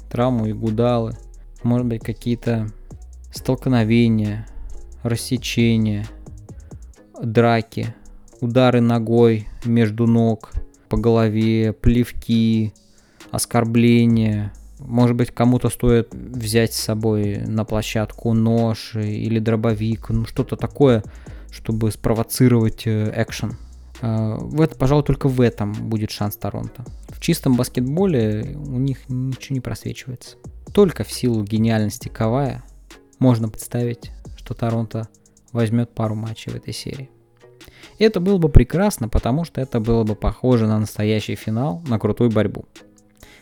травму 0.10 0.48
и 0.48 0.54
Гудалы, 0.54 1.16
может 1.64 1.86
быть 1.88 2.04
какие-то 2.04 2.68
столкновения, 3.34 4.48
рассечения, 5.04 6.08
драки, 7.22 7.94
удары 8.42 8.82
ногой 8.82 9.48
между 9.66 10.08
ног, 10.08 10.52
по 10.90 10.98
голове, 10.98 11.74
плевки, 11.74 12.74
оскорбления. 13.32 14.54
Может 14.80 15.16
быть, 15.16 15.32
кому-то 15.32 15.70
стоит 15.70 16.14
взять 16.14 16.74
с 16.74 16.80
собой 16.80 17.38
на 17.38 17.66
площадку 17.66 18.34
нож 18.34 18.96
или 18.96 19.40
дробовик, 19.40 20.10
ну 20.10 20.26
что-то 20.26 20.56
такое, 20.56 21.04
чтобы 21.52 21.92
спровоцировать 21.92 22.86
э, 22.86 23.12
экшен. 23.16 23.58
А, 24.02 24.38
в 24.38 24.62
это, 24.62 24.76
пожалуй, 24.76 25.04
только 25.04 25.28
в 25.28 25.42
этом 25.42 25.74
будет 25.74 26.12
шанс 26.12 26.36
Торонто. 26.36 26.86
В 27.10 27.20
чистом 27.20 27.56
баскетболе 27.56 28.56
у 28.56 28.78
них 28.78 29.10
ничего 29.10 29.56
не 29.56 29.62
просвечивается. 29.62 30.38
Только 30.74 31.04
в 31.04 31.12
силу 31.12 31.44
гениальности 31.44 32.08
Кавая 32.08 32.64
можно 33.20 33.50
представить, 33.50 34.12
что 34.38 34.54
Торонто 34.54 35.08
возьмет 35.52 35.94
пару 35.96 36.14
матчей 36.14 36.52
в 36.52 36.56
этой 36.56 36.74
серии. 36.74 37.10
Это 38.00 38.20
было 38.20 38.38
бы 38.38 38.50
прекрасно, 38.50 39.10
потому 39.10 39.44
что 39.44 39.62
это 39.62 39.80
было 39.80 40.04
бы 40.04 40.16
похоже 40.16 40.68
на 40.68 40.80
настоящий 40.80 41.36
финал, 41.36 41.84
на 41.88 41.98
крутую 41.98 42.30
борьбу 42.30 42.66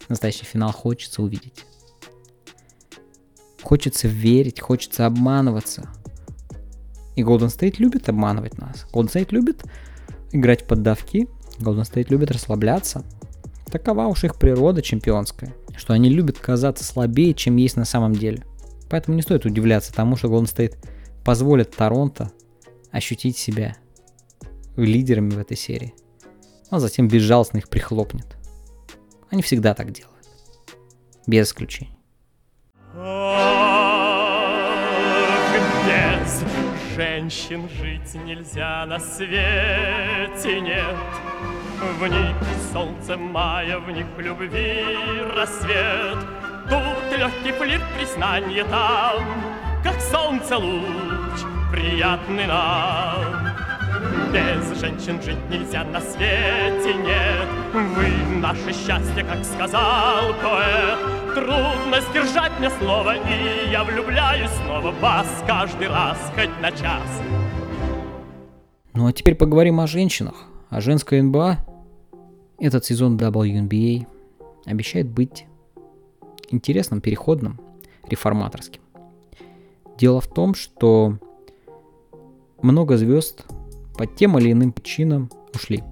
настоящий 0.10 0.46
финал 0.46 0.72
хочется 0.72 1.22
увидеть. 1.22 1.65
Хочется 3.62 4.08
верить, 4.08 4.60
хочется 4.60 5.06
обманываться. 5.06 5.89
И 7.15 7.24
Golden 7.24 7.48
State 7.48 7.76
любит 7.80 8.10
обманывать 8.10 8.58
нас. 8.58 8.86
Golden 8.94 9.12
State 9.12 9.30
любит 9.32 9.63
играть 10.32 10.63
в 10.63 10.68
поддавки. 10.68 11.28
Golden 11.60 11.84
State 11.84 12.08
любит 12.10 12.32
расслабляться. 12.32 13.04
Такова 13.72 14.08
уж 14.08 14.24
их 14.24 14.36
природа 14.36 14.82
чемпионская, 14.82 15.54
что 15.76 15.94
они 15.94 16.10
любят 16.10 16.38
казаться 16.38 16.84
слабее, 16.84 17.34
чем 17.34 17.56
есть 17.56 17.78
на 17.78 17.86
самом 17.86 18.13
деле. 18.13 18.44
Поэтому 18.89 19.15
не 19.15 19.24
стоит 19.24 19.46
удивляться 19.46 19.94
тому, 19.94 20.15
что 20.15 20.28
Golden 20.28 20.44
State 20.44 20.76
позволит 21.24 21.76
Торонто 21.76 22.32
ощутить 22.91 23.38
себя 23.38 23.76
лидерами 24.76 25.32
в 25.32 25.40
этой 25.40 25.58
серии, 25.58 25.94
а 26.70 26.80
затем 26.80 27.08
безжалостно 27.08 27.58
их 27.60 27.70
прихлопнет. 27.70 28.38
Они 29.30 29.42
всегда 29.42 29.74
так 29.74 29.92
делают. 29.92 30.16
Без 31.28 31.48
исключений. 31.48 31.98
Без 35.86 36.44
женщин 36.96 37.68
жить 37.70 38.14
нельзя 38.26 38.86
на 38.86 39.00
свете 39.00 40.62
нет. 40.62 40.96
В 42.00 42.08
них 42.08 42.36
солнце 42.72 43.18
мая, 43.18 43.80
в 43.80 43.92
них 43.92 44.06
любви 44.18 44.86
рассвет. 45.36 46.18
Тут 46.70 47.18
легкий 47.18 47.52
флирт, 47.52 47.84
признание 47.98 48.64
там, 48.66 49.24
как 49.84 50.00
солнце 50.02 50.58
луч, 50.58 51.42
приятный 51.72 52.48
нам. 52.48 53.45
Без 54.34 54.80
женщин 54.80 55.22
жить 55.22 55.50
нельзя 55.50 55.84
на 55.86 56.02
свете 56.02 56.94
нет. 56.94 57.48
Вы 57.74 58.40
наше 58.40 58.74
счастье, 58.74 59.24
как 59.24 59.44
сказал 59.46 60.34
поэт. 60.44 61.00
Трудно 61.34 62.02
сдержать 62.10 62.52
мне 62.60 62.70
слово, 62.70 63.16
и 63.16 63.72
я 63.72 63.84
влюбляюсь 63.84 64.52
снова 64.64 64.92
в 64.92 65.00
вас 65.00 65.28
каждый 65.48 65.88
раз, 65.88 66.18
хоть 66.36 66.50
на 66.62 66.72
час. 66.72 67.22
Ну 68.94 69.08
а 69.08 69.14
теперь 69.14 69.36
поговорим 69.36 69.80
о 69.80 69.88
женщинах, 69.88 70.46
о 70.70 70.82
женской 70.82 71.22
НБА. 71.22 71.58
Этот 72.60 72.86
сезон 72.86 73.18
WNBA 73.18 74.08
обещает 74.66 75.10
быть 75.10 75.46
интересным, 76.50 77.02
переходным, 77.02 77.60
реформаторским. 78.08 78.82
Дело 79.98 80.22
в 80.22 80.28
том, 80.28 80.56
что 80.56 81.18
много 82.62 82.98
звезд 82.98 83.46
по 83.98 84.06
тем 84.06 84.38
или 84.38 84.52
иным 84.52 84.72
причинам 84.72 85.30
ушли 85.54 85.84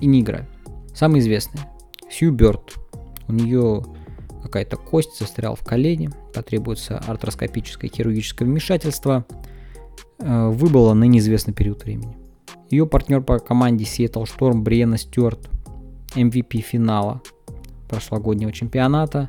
и 0.00 0.06
не 0.06 0.20
играют. 0.20 0.48
Самый 0.94 1.20
известный 1.20 1.60
Сью 2.10 2.32
Бёрд. 2.32 2.76
У 3.26 3.32
нее 3.32 3.84
какая-то 4.42 4.76
кость 4.76 5.18
застряла 5.18 5.56
в 5.56 5.64
колене, 5.64 6.10
потребуется 6.34 6.98
артроскопическое 6.98 7.90
хирургическое 7.90 8.48
вмешательство, 8.48 9.26
э, 10.18 10.48
выбыла 10.48 10.94
на 10.94 11.04
неизвестный 11.04 11.54
период 11.54 11.84
времени. 11.84 12.16
Ее 12.70 12.86
партнер 12.86 13.22
по 13.22 13.38
команде 13.38 13.84
Seattle 13.84 14.24
Storm 14.24 14.60
Бриена 14.62 14.98
Стюарт, 14.98 15.48
MVP 16.14 16.60
финала 16.60 17.22
прошлогоднего 17.88 18.52
чемпионата, 18.52 19.28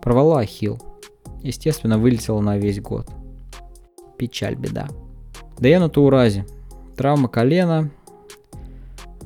провала 0.00 0.40
Ахилл. 0.40 0.80
Естественно, 1.42 1.98
вылетела 1.98 2.40
на 2.40 2.58
весь 2.58 2.80
год. 2.80 3.10
Печаль, 4.16 4.54
беда. 4.54 4.88
Даяна 5.58 5.88
Таурази, 5.88 6.44
Травма 7.02 7.26
колена, 7.26 7.90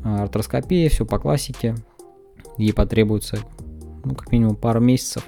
а, 0.03 0.23
артроскопия, 0.23 0.89
все 0.89 1.05
по 1.05 1.19
классике. 1.19 1.75
Ей 2.57 2.73
потребуется 2.73 3.41
ну, 4.03 4.15
как 4.15 4.33
минимум 4.33 4.57
пару 4.57 4.81
месяцев, 4.81 5.27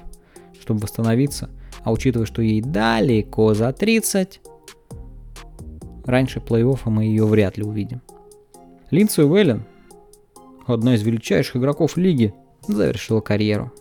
чтобы 0.59 0.79
восстановиться. 0.79 1.51
А 1.83 1.91
учитывая, 1.91 2.25
что 2.25 2.41
ей 2.41 2.61
далеко 2.61 3.53
за 3.53 3.71
30, 3.71 4.41
раньше 6.05 6.39
плей-оффа 6.39 6.89
мы 6.89 7.03
ее 7.03 7.27
вряд 7.27 7.59
ли 7.59 7.63
увидим. 7.63 8.01
Линдси 8.89 9.21
Уэллен, 9.21 9.63
одна 10.65 10.95
из 10.95 11.03
величайших 11.03 11.57
игроков 11.57 11.97
лиги, 11.97 12.33
завершила 12.67 13.21
карьеру. 13.21 13.71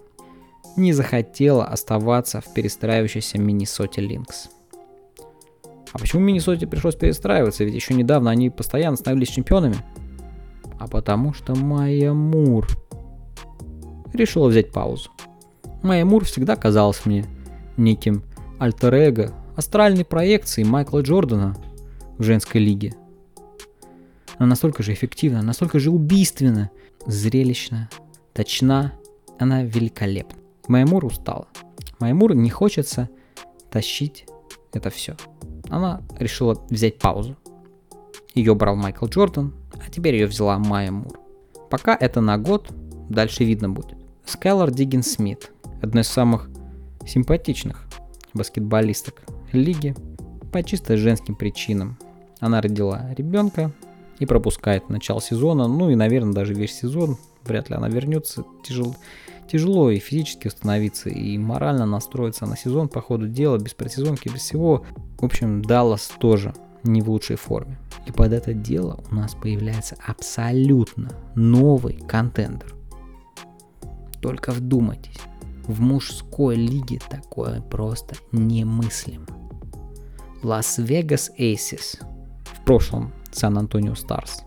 Не 0.77 0.93
захотела 0.93 1.65
оставаться 1.65 2.43
в 2.43 2.53
перестраивающейся 2.53 3.39
Миннесоте 3.39 4.03
Линкс. 4.03 4.51
А 5.93 5.99
почему 5.99 6.23
Миннесоте 6.23 6.67
пришлось 6.67 6.97
перестраиваться? 6.97 7.65
Ведь 7.65 7.75
еще 7.75 7.95
недавно 7.95 8.31
они 8.31 8.51
постоянно 8.51 8.97
становились 8.97 9.29
чемпионами. 9.29 9.77
А 10.79 10.87
потому 10.87 11.33
что 11.33 11.55
Майя 11.55 12.13
Мур 12.13 12.69
решила 14.13 14.49
взять 14.49 14.71
паузу. 14.71 15.11
Майя 15.83 16.05
Мур 16.05 16.25
всегда 16.25 16.57
казалась 16.57 17.05
мне 17.05 17.25
неким 17.77 18.23
альтер-эго, 18.59 19.33
астральной 19.57 20.05
проекцией 20.05 20.69
Майкла 20.69 21.01
Джордана 21.01 21.57
в 22.17 22.23
женской 22.23 22.61
лиге. 22.61 22.95
Она 24.37 24.51
настолько 24.51 24.83
же 24.83 24.93
эффективна, 24.93 25.43
настолько 25.43 25.79
же 25.79 25.91
убийственна, 25.91 26.71
зрелищна, 27.07 27.89
точна, 28.35 28.93
она 29.39 29.63
великолепна. 29.63 30.39
Маймур 30.69 31.05
устала. 31.05 31.49
Маймур 31.99 32.35
не 32.35 32.51
хочется 32.51 33.09
тащить 33.71 34.27
это 34.73 34.91
все. 34.91 35.17
Она 35.69 36.03
решила 36.19 36.55
взять 36.71 36.99
паузу. 36.99 37.37
Ее 38.35 38.55
брал 38.55 38.77
Майкл 38.77 39.07
Джордан, 39.07 39.55
а 39.75 39.91
теперь 39.91 40.15
ее 40.15 40.27
взяла 40.27 40.59
Майя 40.59 40.93
Мур. 40.93 41.19
Пока 41.71 41.97
это 41.99 42.21
на 42.21 42.39
год, 42.39 42.71
дальше 43.09 43.45
видно 43.45 43.69
будет. 43.69 43.97
Скайлор 44.25 44.71
Диггин 44.71 45.03
Смит, 45.03 45.53
одна 45.83 46.03
из 46.03 46.09
самых 46.09 46.49
симпатичных 47.07 47.87
баскетболисток 48.35 49.23
лиги, 49.53 49.95
по 50.53 50.63
чисто 50.63 50.97
женским 50.97 51.35
причинам. 51.35 51.99
Она 52.41 52.61
родила 52.61 53.13
ребенка 53.17 53.73
и 54.19 54.27
пропускает 54.27 54.89
начало 54.89 55.21
сезона, 55.21 55.67
ну 55.69 55.91
и, 55.91 55.95
наверное, 55.95 56.33
даже 56.33 56.55
весь 56.55 56.75
сезон. 56.75 57.19
Вряд 57.45 57.71
ли 57.71 57.77
она 57.77 57.89
вернется. 57.89 58.45
Тяжело, 58.63 58.95
тяжело 59.49 59.91
и 59.91 59.99
физически 59.99 60.49
установиться, 60.49 61.09
и 61.09 61.39
морально 61.39 61.87
настроиться 61.87 62.47
на 62.47 62.57
сезон 62.57 62.89
по 62.89 63.01
ходу 63.01 63.29
дела, 63.29 63.59
без 63.59 63.75
предсезонки, 63.75 64.29
без 64.29 64.41
всего. 64.41 64.85
В 65.19 65.25
общем, 65.25 65.63
Даллас 65.63 66.13
тоже 66.21 66.55
не 66.85 67.03
в 67.03 67.11
лучшей 67.11 67.37
форме. 67.37 67.79
И 68.07 68.13
под 68.13 68.33
это 68.33 68.55
дело 68.55 69.01
у 69.11 69.15
нас 69.15 69.35
появляется 69.35 69.97
абсолютно 70.07 71.11
новый 71.35 71.95
контендер. 71.95 72.75
Только 74.21 74.53
вдумайтесь, 74.53 75.19
в 75.67 75.81
мужской 75.81 76.57
лиге 76.57 77.01
такое 77.09 77.61
просто 77.61 78.17
немыслимо. 78.33 79.27
Лас-Вегас 80.43 81.31
Эйсис, 81.37 81.99
в 82.45 82.65
прошлом 82.65 83.13
Сан-Антонио 83.33 83.95
Старс, 83.95 84.43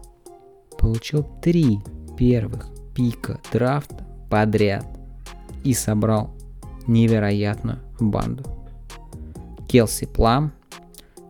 получил 0.78 1.24
три 1.42 1.80
первых 2.18 2.70
пика 2.96 3.40
драфта 3.52 4.08
подряд 4.30 4.86
и 5.64 5.74
собрал 5.74 6.32
невероятную 6.88 7.80
банду. 8.00 8.44
Келси 9.68 10.06
Плам, 10.06 10.52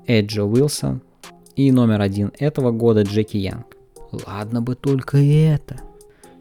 Эйджа 0.08 0.44
Уилсон 0.44 1.02
и 1.56 1.72
номер 1.72 2.02
один 2.02 2.32
этого 2.40 2.72
года 2.72 3.04
Джеки 3.04 3.38
Янг. 3.38 3.78
Ладно 4.12 4.62
бы 4.62 4.76
только 4.76 5.18
это. 5.18 5.80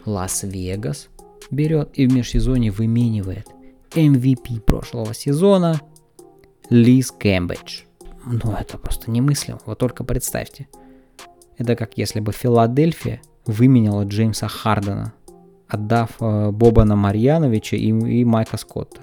Лас-Вегас 0.07 1.09
берет 1.51 1.91
и 1.95 2.07
в 2.07 2.13
межсезонье 2.13 2.71
выменивает 2.71 3.47
MVP 3.91 4.61
прошлого 4.61 5.15
сезона 5.15 5.81
Лиз 6.71 7.11
Кэмбридж. 7.11 7.83
Ну, 8.25 8.53
это 8.53 8.79
просто 8.79 9.11
немыслимо. 9.11 9.61
Вот 9.67 9.79
только 9.79 10.05
представьте. 10.05 10.69
Это 11.59 11.77
как 11.77 11.99
если 11.99 12.21
бы 12.21 12.33
Филадельфия 12.33 13.21
выменяла 13.47 14.05
Джеймса 14.05 14.49
Хардена, 14.49 15.13
отдав 15.71 16.17
э, 16.21 16.51
Бобана 16.51 16.97
Марьяновича 16.97 17.77
и, 17.77 17.89
и 17.89 18.25
Майка 18.25 18.57
Скотта. 18.57 19.03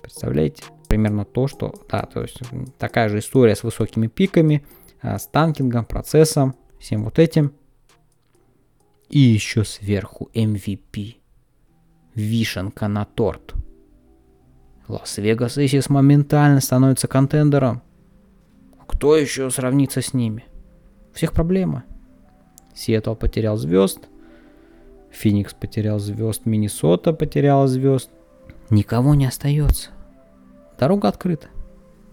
Представляете? 0.00 0.64
Примерно 0.86 1.24
то, 1.24 1.48
что... 1.48 1.74
Да, 1.90 2.02
то 2.02 2.22
есть 2.22 2.40
такая 2.78 3.08
же 3.08 3.18
история 3.18 3.56
с 3.56 3.64
высокими 3.64 4.06
пиками, 4.06 4.64
э, 5.02 5.18
с 5.18 5.26
танкингом, 5.26 5.86
процессом, 5.86 6.54
всем 6.78 7.04
вот 7.04 7.18
этим. 7.18 7.52
И 9.08 9.18
еще 9.18 9.64
сверху 9.64 10.30
MVP. 10.34 11.16
Вишенка 12.14 12.86
на 12.88 13.04
торт. 13.04 13.54
Лас-Вегас 14.86 15.56
Эйсис 15.58 15.88
моментально 15.88 16.60
становится 16.60 17.08
контендером. 17.08 17.82
Кто 18.86 19.16
еще 19.16 19.50
сравнится 19.50 20.02
с 20.02 20.12
ними? 20.12 20.44
У 21.10 21.16
всех 21.16 21.32
проблема. 21.32 21.84
Сиэтл 22.74 23.14
потерял 23.14 23.56
звезд, 23.56 24.08
Феникс 25.14 25.54
потерял 25.54 25.98
звезд, 25.98 26.44
Миннесота 26.44 27.12
потеряла 27.12 27.68
звезд. 27.68 28.10
Никого 28.68 29.14
не 29.14 29.26
остается. 29.26 29.90
Дорога 30.78 31.08
открыта. 31.08 31.46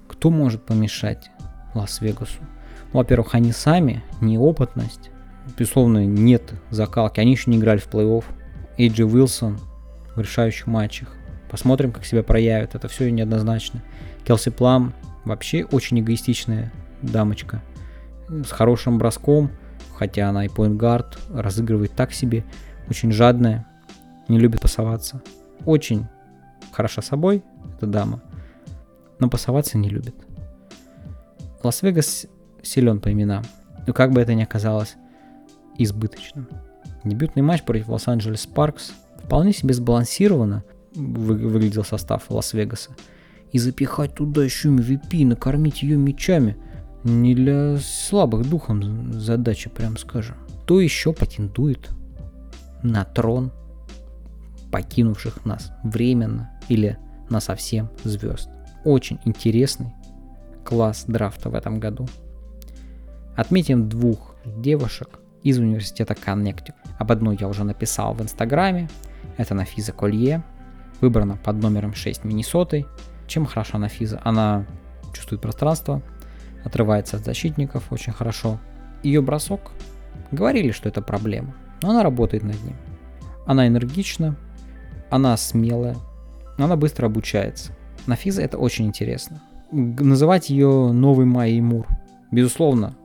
Кто 0.08 0.30
может 0.30 0.64
помешать 0.64 1.32
Лас-Вегасу? 1.74 2.42
Ну, 2.94 3.00
во-первых, 3.00 3.34
они 3.34 3.52
сами, 3.52 4.04
неопытность. 4.22 5.10
Безусловно, 5.58 6.06
нет 6.06 6.54
закалки. 6.70 7.20
Они 7.20 7.32
еще 7.32 7.50
не 7.50 7.58
играли 7.58 7.80
в 7.80 7.88
плей-офф. 7.88 8.24
Эйджи 8.78 9.06
Уилсон 9.06 9.60
в 10.16 10.20
решающих 10.20 10.68
матчах. 10.68 11.10
Посмотрим, 11.50 11.92
как 11.92 12.06
себя 12.06 12.24
проявят. 12.24 12.76
Это 12.76 12.88
все 12.88 13.10
неоднозначно. 13.10 13.82
Келси 14.26 14.52
Плам 14.52 14.94
вообще 15.26 15.64
очень 15.64 16.00
эгоистичная 16.00 16.72
дамочка. 17.02 17.62
С 18.30 18.52
хорошим 18.52 18.98
броском, 18.98 19.50
хотя 19.96 20.30
она 20.30 20.46
и 20.46 20.50
поинтгард, 20.50 21.18
разыгрывает 21.34 21.94
так 21.94 22.14
себе. 22.14 22.46
Очень 22.92 23.14
жадная, 23.14 23.66
не 24.28 24.38
любит 24.38 24.60
пасоваться. 24.60 25.22
Очень 25.66 26.08
хороша 26.74 27.02
собой, 27.02 27.42
эта 27.78 27.88
дама, 27.88 28.22
но 29.18 29.30
пасоваться 29.30 29.78
не 29.78 29.88
любит. 29.88 30.14
Лас-Вегас 31.64 32.26
силен 32.62 33.00
по 33.00 33.10
именам, 33.10 33.46
но 33.88 33.94
как 33.94 34.12
бы 34.12 34.20
это 34.20 34.34
не 34.34 34.44
оказалось 34.44 34.98
избыточным. 35.78 36.50
Дебютный 37.06 37.44
матч 37.44 37.64
против 37.64 37.88
Лос-Анджелес 37.88 38.46
Спаркс 38.46 38.92
вполне 39.24 39.54
себе 39.54 39.74
сбалансированно 39.74 40.66
вы, 40.94 41.36
выглядел 41.36 41.86
состав 41.86 42.30
Лас-Вегаса. 42.30 42.92
И 43.54 43.58
запихать 43.58 44.16
туда 44.16 44.44
еще 44.44 44.68
MVP, 44.68 45.26
накормить 45.26 45.82
ее 45.82 45.96
мячами. 45.96 46.58
Не 47.06 47.36
для 47.36 47.78
слабых 47.78 48.50
духом 48.50 49.14
задача, 49.14 49.70
прям 49.70 49.96
скажем. 49.96 50.36
Кто 50.64 50.82
еще 50.82 51.14
патентует 51.14 51.90
на 52.84 53.04
трон 53.04 53.52
покинувших 54.72 55.46
нас 55.46 55.72
временно 55.84 56.52
или 56.70 56.98
на 57.30 57.40
совсем 57.40 57.90
звезд. 58.04 58.50
Очень 58.84 59.20
интересный 59.26 59.94
класс 60.66 61.06
драфта 61.08 61.50
в 61.50 61.56
этом 61.56 61.80
году. 61.80 62.08
Отметим 63.36 63.90
двух 63.90 64.36
девушек 64.46 65.20
из 65.44 65.58
университета 65.58 66.16
Коннектик. 66.16 66.76
Об 67.00 67.12
одной 67.12 67.38
я 67.40 67.48
уже 67.48 67.64
написал 67.64 68.14
в 68.14 68.22
инстаграме. 68.22 68.90
Это 69.38 69.54
Нафиза 69.54 69.92
Колье, 69.92 70.44
выбрана 71.00 71.38
под 71.38 71.58
номером 71.58 71.94
6 71.94 72.24
Миннесотой. 72.24 72.86
Чем 73.28 73.46
хороша 73.46 73.78
Нафиза? 73.78 74.22
Она 74.24 74.66
чувствует 75.14 75.42
пространство, 75.42 76.02
отрывается 76.64 77.18
от 77.18 77.26
защитников 77.26 77.92
очень 77.92 78.14
хорошо. 78.14 78.60
Ее 79.04 79.22
бросок, 79.22 79.72
говорили, 80.32 80.72
что 80.72 80.90
это 80.90 81.02
проблема, 81.02 81.56
но 81.82 81.90
она 81.90 82.04
работает 82.04 82.44
над 82.44 82.62
ним. 82.64 82.76
Она 83.46 83.68
энергична, 83.68 84.36
она 85.10 85.36
смелая, 85.38 85.96
она 86.58 86.76
быстро 86.76 87.08
обучается. 87.08 87.72
Нафиза 88.08 88.42
это 88.42 88.58
очень 88.58 88.86
интересно. 88.86 89.42
Называть 89.72 90.50
ее 90.50 90.92
новый 90.92 91.26
Майей 91.26 91.62
Мур, 91.62 91.88
безусловно, 92.32 92.96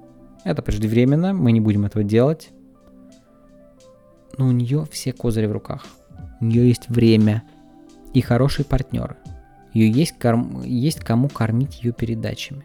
это 0.45 0.63
преждевременно, 0.63 1.33
мы 1.33 1.53
не 1.53 1.61
будем 1.61 1.85
этого 1.85 2.05
делать. 2.05 2.51
Но 4.39 4.47
у 4.47 4.53
нее 4.53 4.87
все 4.91 5.13
козыри 5.13 5.47
в 5.47 5.53
руках. 5.53 5.87
У 6.41 6.45
нее 6.45 6.69
есть 6.69 6.89
время, 6.89 7.43
и 8.13 8.21
хорошие 8.21 8.65
партнеры. 8.65 9.17
Ее 9.75 9.91
есть, 9.91 10.19
корм... 10.19 10.63
есть 10.63 11.01
кому 11.01 11.29
кормить 11.29 11.83
ее 11.83 11.93
передачами. 11.93 12.63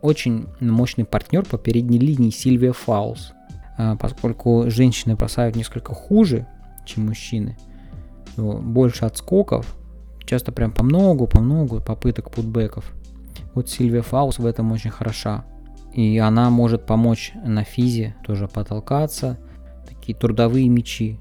Очень 0.00 0.46
мощный 0.60 1.04
партнер 1.04 1.44
по 1.44 1.58
передней 1.58 1.98
линии 1.98 2.30
Сильвия 2.30 2.72
Фаулз. 2.72 3.32
А, 3.76 3.96
поскольку 3.96 4.64
женщины 4.68 5.16
бросают 5.16 5.56
несколько 5.56 5.94
хуже, 5.94 6.46
чем 6.84 7.06
мужчины, 7.06 7.56
больше 8.36 9.04
отскоков, 9.04 9.76
часто 10.24 10.52
прям 10.52 10.72
по 10.72 10.82
многу, 10.82 11.26
по 11.26 11.40
многу 11.40 11.80
попыток 11.80 12.30
путбеков. 12.30 12.92
Вот 13.54 13.68
Сильвия 13.68 14.02
Фаулз 14.02 14.38
в 14.38 14.46
этом 14.46 14.72
очень 14.72 14.90
хороша. 14.90 15.44
И 15.92 16.16
она 16.18 16.48
может 16.48 16.86
помочь 16.86 17.32
на 17.44 17.64
физе 17.64 18.14
тоже 18.24 18.48
потолкаться. 18.48 19.38
Такие 19.86 20.16
трудовые 20.16 20.68
мячи. 20.68 21.18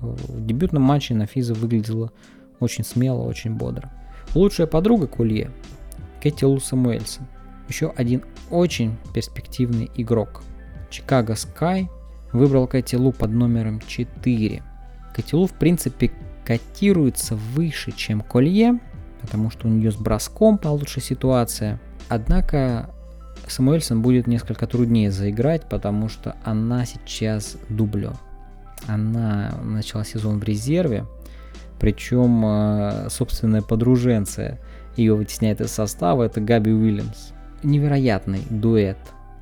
В 0.00 0.44
дебютном 0.44 0.82
матче 0.82 1.14
на 1.14 1.26
физе 1.26 1.54
выглядела 1.54 2.12
очень 2.58 2.84
смело, 2.84 3.22
очень 3.22 3.54
бодро. 3.54 3.90
Лучшая 4.34 4.66
подруга 4.66 5.06
Кулье– 5.06 5.50
Кэти 6.22 6.44
Лу 6.44 6.60
Самуэльсон. 6.60 7.26
еще 7.68 7.92
один 7.96 8.22
очень 8.50 8.96
перспективный 9.14 9.90
игрок. 9.94 10.42
Чикаго 10.90 11.34
Скай 11.36 11.88
выбрал 12.32 12.66
Катилу 12.66 13.12
под 13.12 13.30
номером 13.30 13.80
4. 13.80 14.62
Катилу, 15.14 15.46
в 15.46 15.52
принципе, 15.52 16.10
котируется 16.44 17.36
выше, 17.36 17.92
чем 17.92 18.20
Колье, 18.20 18.78
потому 19.20 19.50
что 19.50 19.68
у 19.68 19.70
нее 19.70 19.92
с 19.92 19.96
броском 19.96 20.58
получше 20.58 21.00
ситуация. 21.00 21.80
Однако 22.08 22.90
Самуэльсон 23.46 24.02
будет 24.02 24.26
несколько 24.26 24.66
труднее 24.66 25.10
заиграть, 25.10 25.68
потому 25.68 26.08
что 26.08 26.36
она 26.44 26.84
сейчас 26.86 27.56
дублер. 27.68 28.14
Она 28.86 29.52
начала 29.62 30.04
сезон 30.04 30.38
в 30.38 30.44
резерве, 30.44 31.04
причем 31.78 32.44
э, 32.44 33.08
собственная 33.10 33.62
подруженция 33.62 34.58
ее 34.96 35.14
вытесняет 35.14 35.60
из 35.60 35.72
состава, 35.72 36.24
это 36.24 36.40
Габи 36.40 36.72
Уильямс. 36.72 37.32
Невероятный 37.62 38.42
дуэт 38.48 38.98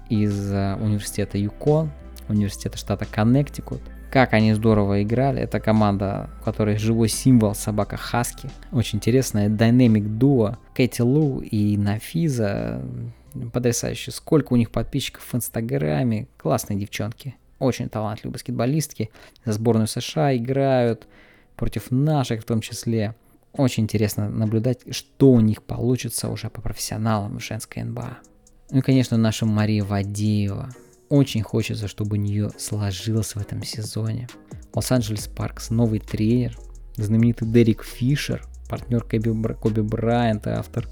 из 0.09 0.53
э, 0.53 0.77
университета 0.77 1.39
ЮКОН, 1.39 1.91
университета 2.29 2.79
штата 2.79 3.05
Коннектикут– 3.05 3.81
как 4.11 4.33
они 4.33 4.55
здорово 4.55 5.03
играли. 5.03 5.43
Это 5.43 5.61
команда, 5.61 6.31
у 6.41 6.45
которой 6.45 6.79
живой 6.79 7.09
символ 7.09 7.55
собака 7.55 7.97
Хаски. 7.97 8.49
Очень 8.73 8.99
интересная 8.99 9.49
динамик 9.49 10.07
дуо. 10.17 10.57
Кэти 10.75 11.03
Лу 11.03 11.41
и 11.41 11.77
Нафиза. 11.77 12.83
Потрясающе. 13.53 14.11
Сколько 14.11 14.55
у 14.55 14.57
них 14.57 14.71
подписчиков 14.71 15.23
в 15.31 15.35
Инстаграме. 15.35 16.27
Классные 16.39 16.79
девчонки. 16.79 17.37
Очень 17.59 17.91
талантливые 17.91 18.33
баскетболистки. 18.33 19.11
За 19.45 19.53
сборную 19.53 19.89
США 19.89 20.35
играют. 20.35 21.07
Против 21.57 21.91
наших 21.91 22.43
в 22.43 22.45
том 22.45 22.63
числе. 22.63 23.15
Очень 23.53 23.85
интересно 23.85 24.31
наблюдать, 24.31 24.95
что 24.95 25.33
у 25.33 25.41
них 25.41 25.63
получится 25.63 26.31
уже 26.31 26.49
по 26.49 26.63
профессионалам 26.63 27.41
женской 27.41 27.83
НБА. 27.83 28.19
Ну 28.71 28.79
и, 28.79 28.83
конечно, 28.83 29.16
наша 29.16 29.47
Мария 29.47 29.83
Вадеева 29.83 30.71
очень 31.09 31.43
хочется, 31.43 31.89
чтобы 31.89 32.16
у 32.16 32.21
нее 32.21 32.51
сложилось 32.59 33.35
в 33.35 33.41
этом 33.41 33.62
сезоне. 33.62 34.29
Лос-Анджелес 34.75 35.27
Спаркс, 35.29 35.70
новый 35.71 36.01
тренер, 36.01 36.59
знаменитый 36.97 37.49
Дерек 37.49 37.83
Фишер, 37.83 38.45
партнер 38.69 39.03
Коби, 39.03 39.55
Коби 39.55 39.81
Брайанта, 39.81 40.59
автор 40.59 40.87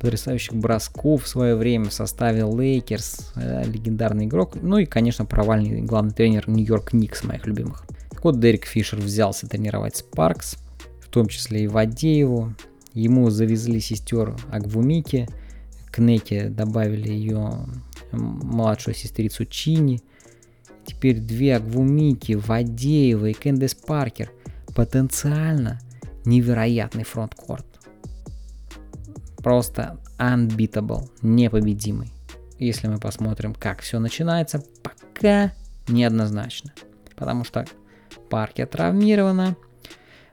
потрясающих 0.00 0.54
бросков 0.54 1.24
в 1.24 1.28
свое 1.28 1.56
время 1.56 1.90
в 1.90 1.92
составе 1.92 2.44
Лейкерс, 2.44 3.32
э, 3.34 3.64
легендарный 3.64 4.26
игрок, 4.26 4.54
ну 4.54 4.78
и, 4.78 4.86
конечно, 4.86 5.24
провальный 5.24 5.82
главный 5.82 6.12
тренер 6.12 6.48
Нью-Йорк 6.48 6.92
Никс, 6.92 7.24
моих 7.24 7.46
любимых. 7.46 7.84
Так 8.10 8.24
вот, 8.24 8.40
Дерек 8.40 8.64
Фишер 8.64 9.00
взялся 9.00 9.48
тренировать 9.48 9.96
Спаркс, 9.96 10.56
в 11.02 11.08
том 11.08 11.26
числе 11.26 11.64
и 11.64 11.68
Вадееву. 11.68 12.54
Ему 12.94 13.28
завезли 13.30 13.80
сестер 13.80 14.36
Агвумики, 14.50 15.28
к 15.98 16.00
Неке 16.00 16.48
добавили 16.48 17.08
ее 17.08 17.66
младшую 18.12 18.94
сестрицу 18.94 19.44
Чини. 19.46 20.00
Теперь 20.86 21.18
две 21.18 21.56
Агвумики, 21.56 22.34
Вадеева 22.34 23.26
и 23.26 23.32
Кендес 23.32 23.74
Паркер. 23.74 24.30
Потенциально 24.76 25.80
невероятный 26.24 27.02
фронткорт. 27.02 27.66
Просто 29.38 29.98
unbeatable, 30.18 31.10
непобедимый. 31.20 32.12
Если 32.60 32.86
мы 32.86 32.98
посмотрим, 32.98 33.52
как 33.52 33.80
все 33.80 33.98
начинается, 33.98 34.62
пока 34.84 35.52
неоднозначно. 35.88 36.72
Потому 37.16 37.42
что 37.42 37.66
Паркер 38.30 38.68
травмирована, 38.68 39.56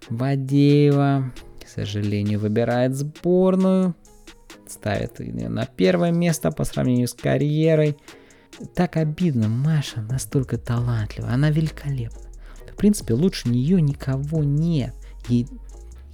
Вадеева, 0.09 1.33
к 1.63 1.67
сожалению, 1.67 2.39
выбирает 2.39 2.93
сборную 2.93 3.95
ставит 4.71 5.19
ее 5.19 5.49
на 5.49 5.65
первое 5.65 6.11
место 6.11 6.51
по 6.51 6.63
сравнению 6.63 7.07
с 7.07 7.13
карьерой. 7.13 7.97
Так 8.73 8.97
обидно, 8.97 9.47
Маша 9.47 10.01
настолько 10.01 10.57
талантлива, 10.57 11.29
она 11.29 11.49
великолепна. 11.49 12.21
В 12.71 12.77
принципе, 12.77 13.13
лучше 13.13 13.49
нее 13.49 13.81
никого 13.81 14.43
нет. 14.43 14.93
Ей, 15.29 15.47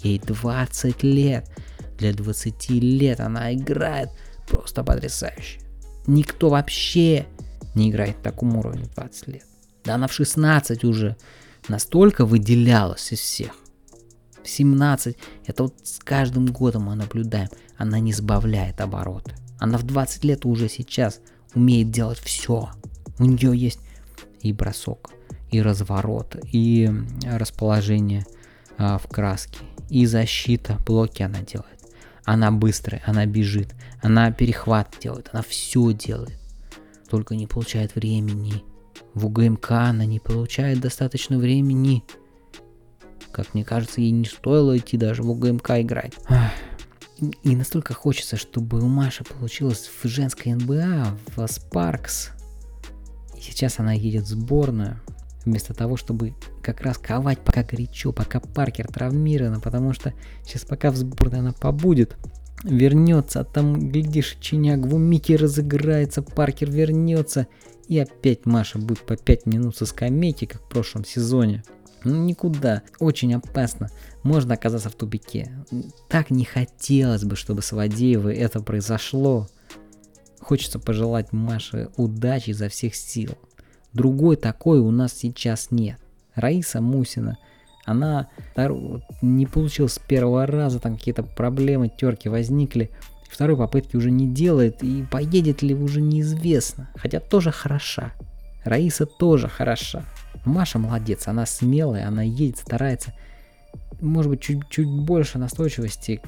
ей 0.04 0.20
20 0.20 1.04
лет. 1.04 1.49
Для 1.97 2.14
20 2.14 2.70
лет 2.70 3.20
она 3.20 3.54
играет 3.54 4.10
просто 4.47 4.84
потрясающе. 4.84 5.60
Никто 6.08 6.49
вообще 6.49 7.26
не 7.76 7.89
играет 7.89 8.18
в 8.18 8.22
таком 8.22 8.56
уровне 8.58 8.86
20 8.95 9.28
лет. 9.28 9.45
Да 9.84 9.95
она 9.95 10.08
в 10.08 10.14
16 10.14 10.84
уже 10.84 11.16
настолько 11.68 12.26
выделялась 12.26 13.12
из 13.12 13.20
всех. 13.20 13.52
В 14.43 14.49
17, 14.49 15.18
это 15.45 15.64
вот 15.64 15.76
с 15.84 15.99
каждым 15.99 16.47
годом 16.47 16.84
мы 16.84 16.95
наблюдаем, 16.95 17.49
она 17.82 18.00
не 18.00 18.14
сбавляет 18.14 18.80
обороты. 18.80 19.34
Она 19.60 19.78
в 19.78 19.84
20 19.84 20.24
лет 20.24 20.46
уже 20.46 20.70
сейчас 20.70 21.20
умеет 21.56 21.90
делать 21.92 22.20
все. 22.20 22.70
У 23.18 23.26
нее 23.26 23.58
есть 23.58 23.80
и 24.42 24.54
бросок, 24.54 25.12
и 25.50 25.62
разворот, 25.62 26.36
и 26.52 26.90
расположение 27.26 28.26
а, 28.78 28.98
в 28.98 29.08
краске, 29.08 29.60
и 29.90 30.06
защита, 30.06 30.78
блоки 30.86 31.24
она 31.24 31.42
делает. 31.42 31.80
Она 32.24 32.52
быстрая, 32.52 33.02
она 33.06 33.26
бежит, 33.26 33.74
она 34.02 34.32
перехват 34.32 34.96
делает, 35.02 35.30
она 35.34 35.42
все 35.42 35.92
делает. 35.92 36.40
Только 37.10 37.36
не 37.36 37.48
получает 37.48 37.96
времени. 37.96 38.64
В 39.14 39.26
УГМК 39.26 39.72
она 39.72 40.06
не 40.06 40.20
получает 40.20 40.80
достаточно 40.80 41.38
времени. 41.38 42.04
Как 43.32 43.54
мне 43.54 43.66
кажется, 43.66 44.02
ей 44.02 44.12
не 44.12 44.26
стоило 44.26 44.78
идти 44.78 44.98
даже 44.98 45.24
в 45.24 45.30
УГМК 45.32 45.72
играть. 45.82 46.14
И 47.44 47.56
настолько 47.56 47.94
хочется, 47.94 48.36
чтобы 48.36 48.80
у 48.82 48.88
Маши 48.88 49.24
получилось 49.24 49.90
в 50.02 50.08
женской 50.08 50.54
НБА, 50.54 51.18
в 51.36 51.48
Спаркс. 51.48 52.30
И 53.38 53.42
сейчас 53.42 53.80
она 53.80 53.94
едет 53.94 54.24
в 54.24 54.30
сборную, 54.30 55.00
вместо 55.46 55.74
того, 55.74 55.98
чтобы 55.98 56.34
как 56.64 56.82
раз 56.82 56.98
ковать 56.98 57.40
пока 57.40 57.64
горячо, 57.64 58.12
пока 58.12 58.40
Паркер 58.40 58.88
травмирована, 58.88 59.60
потому 59.60 59.94
что 59.94 60.14
сейчас 60.44 60.64
пока 60.64 60.92
в 60.92 60.96
сборной 60.96 61.40
она 61.40 61.54
побудет, 61.54 62.18
вернется, 62.64 63.42
а 63.42 63.44
там, 63.44 63.90
глядишь, 63.90 64.38
Чинягву 64.40 64.98
Микки 64.98 65.34
разыграется, 65.34 66.22
Паркер 66.22 66.70
вернется, 66.70 67.48
и 67.88 68.00
опять 68.00 68.46
Маша 68.46 68.80
будет 68.80 69.02
по 69.02 69.16
5 69.16 69.46
минут 69.46 69.76
со 69.76 69.86
скамейки, 69.86 70.46
как 70.46 70.62
в 70.62 70.70
прошлом 70.70 71.06
сезоне. 71.06 71.64
Ну, 72.04 72.24
никуда. 72.24 72.82
Очень 72.99 73.36
опасно. 73.36 73.89
Можно 74.24 74.56
оказаться 74.56 74.89
в 74.89 74.95
тупике. 74.95 75.52
Так 76.10 76.32
не 76.32 76.45
хотелось 76.45 77.24
бы, 77.24 77.36
чтобы 77.36 77.62
с 77.62 77.72
Вадеевой 77.72 78.36
это 78.36 78.60
произошло. 78.62 79.47
Хочется 80.39 80.80
пожелать 80.80 81.32
Маше 81.32 81.89
удачи 81.97 82.49
изо 82.49 82.70
всех 82.70 82.95
сил. 82.95 83.38
Другой 83.93 84.36
такой 84.36 84.80
у 84.80 84.89
нас 84.89 85.14
сейчас 85.14 85.68
нет. 85.70 85.97
Раиса 86.34 86.82
Мусина, 86.82 87.38
она 87.86 88.30
не 89.22 89.45
получилась 89.45 89.93
с 89.93 89.99
первого 89.99 90.45
раза, 90.45 90.80
там 90.80 90.97
какие-то 90.97 91.24
проблемы, 91.24 91.89
терки 91.89 92.30
возникли. 92.30 92.89
Второй 93.30 93.58
попытки 93.58 93.95
уже 93.95 94.12
не 94.12 94.28
делает, 94.28 94.84
и 94.84 95.04
поедет 95.04 95.62
ли 95.62 95.76
уже 95.76 96.02
неизвестно. 96.02 96.89
Хотя 96.95 97.20
тоже 97.20 97.52
хороша. 97.52 98.14
Раиса 98.64 99.06
тоже 99.06 99.47
хороша. 99.47 100.04
Маша 100.46 100.80
молодец, 100.80 101.28
она 101.28 101.46
смелая, 101.46 102.08
она 102.08 102.24
едет, 102.24 102.58
старается. 102.58 103.14
Может 104.00 104.32
быть, 104.32 104.42
чуть-чуть 104.42 104.88
больше 104.88 105.38
настойчивости, 105.38 106.22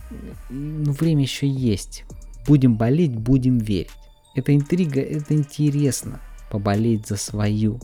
но 0.49 0.91
время 0.91 1.23
еще 1.23 1.47
есть. 1.47 2.05
Будем 2.45 2.75
болеть, 2.75 3.15
будем 3.15 3.57
верить. 3.57 3.91
Это 4.35 4.55
интрига, 4.55 5.01
это 5.01 5.33
интересно. 5.33 6.19
Поболеть 6.51 7.07
за 7.07 7.17
свою. 7.17 7.79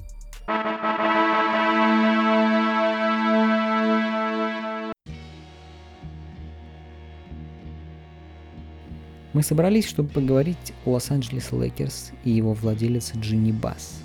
Мы 9.31 9.43
собрались, 9.43 9.87
чтобы 9.87 10.09
поговорить 10.09 10.73
о 10.85 10.91
Лос-Анджелес 10.91 11.51
Лейкерс 11.51 12.11
и 12.23 12.31
его 12.31 12.53
владелец 12.53 13.13
Джинни 13.15 13.51
Басс. 13.51 14.01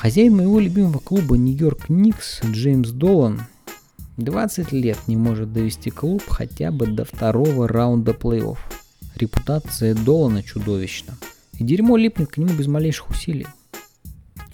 Хозяин 0.00 0.34
моего 0.34 0.58
любимого 0.58 0.98
клуба 0.98 1.36
Нью-Йорк 1.36 1.90
Никс 1.90 2.40
Джеймс 2.42 2.88
Долан 2.88 3.42
20 4.16 4.72
лет 4.72 4.96
не 5.08 5.18
может 5.18 5.52
довести 5.52 5.90
клуб 5.90 6.22
хотя 6.26 6.70
бы 6.70 6.86
до 6.86 7.04
второго 7.04 7.68
раунда 7.68 8.12
плей-офф. 8.12 8.56
Репутация 9.16 9.94
Долана 9.94 10.42
чудовищна. 10.42 11.18
И 11.58 11.64
дерьмо 11.64 11.98
липнет 11.98 12.30
к 12.30 12.38
нему 12.38 12.54
без 12.54 12.66
малейших 12.66 13.10
усилий. 13.10 13.46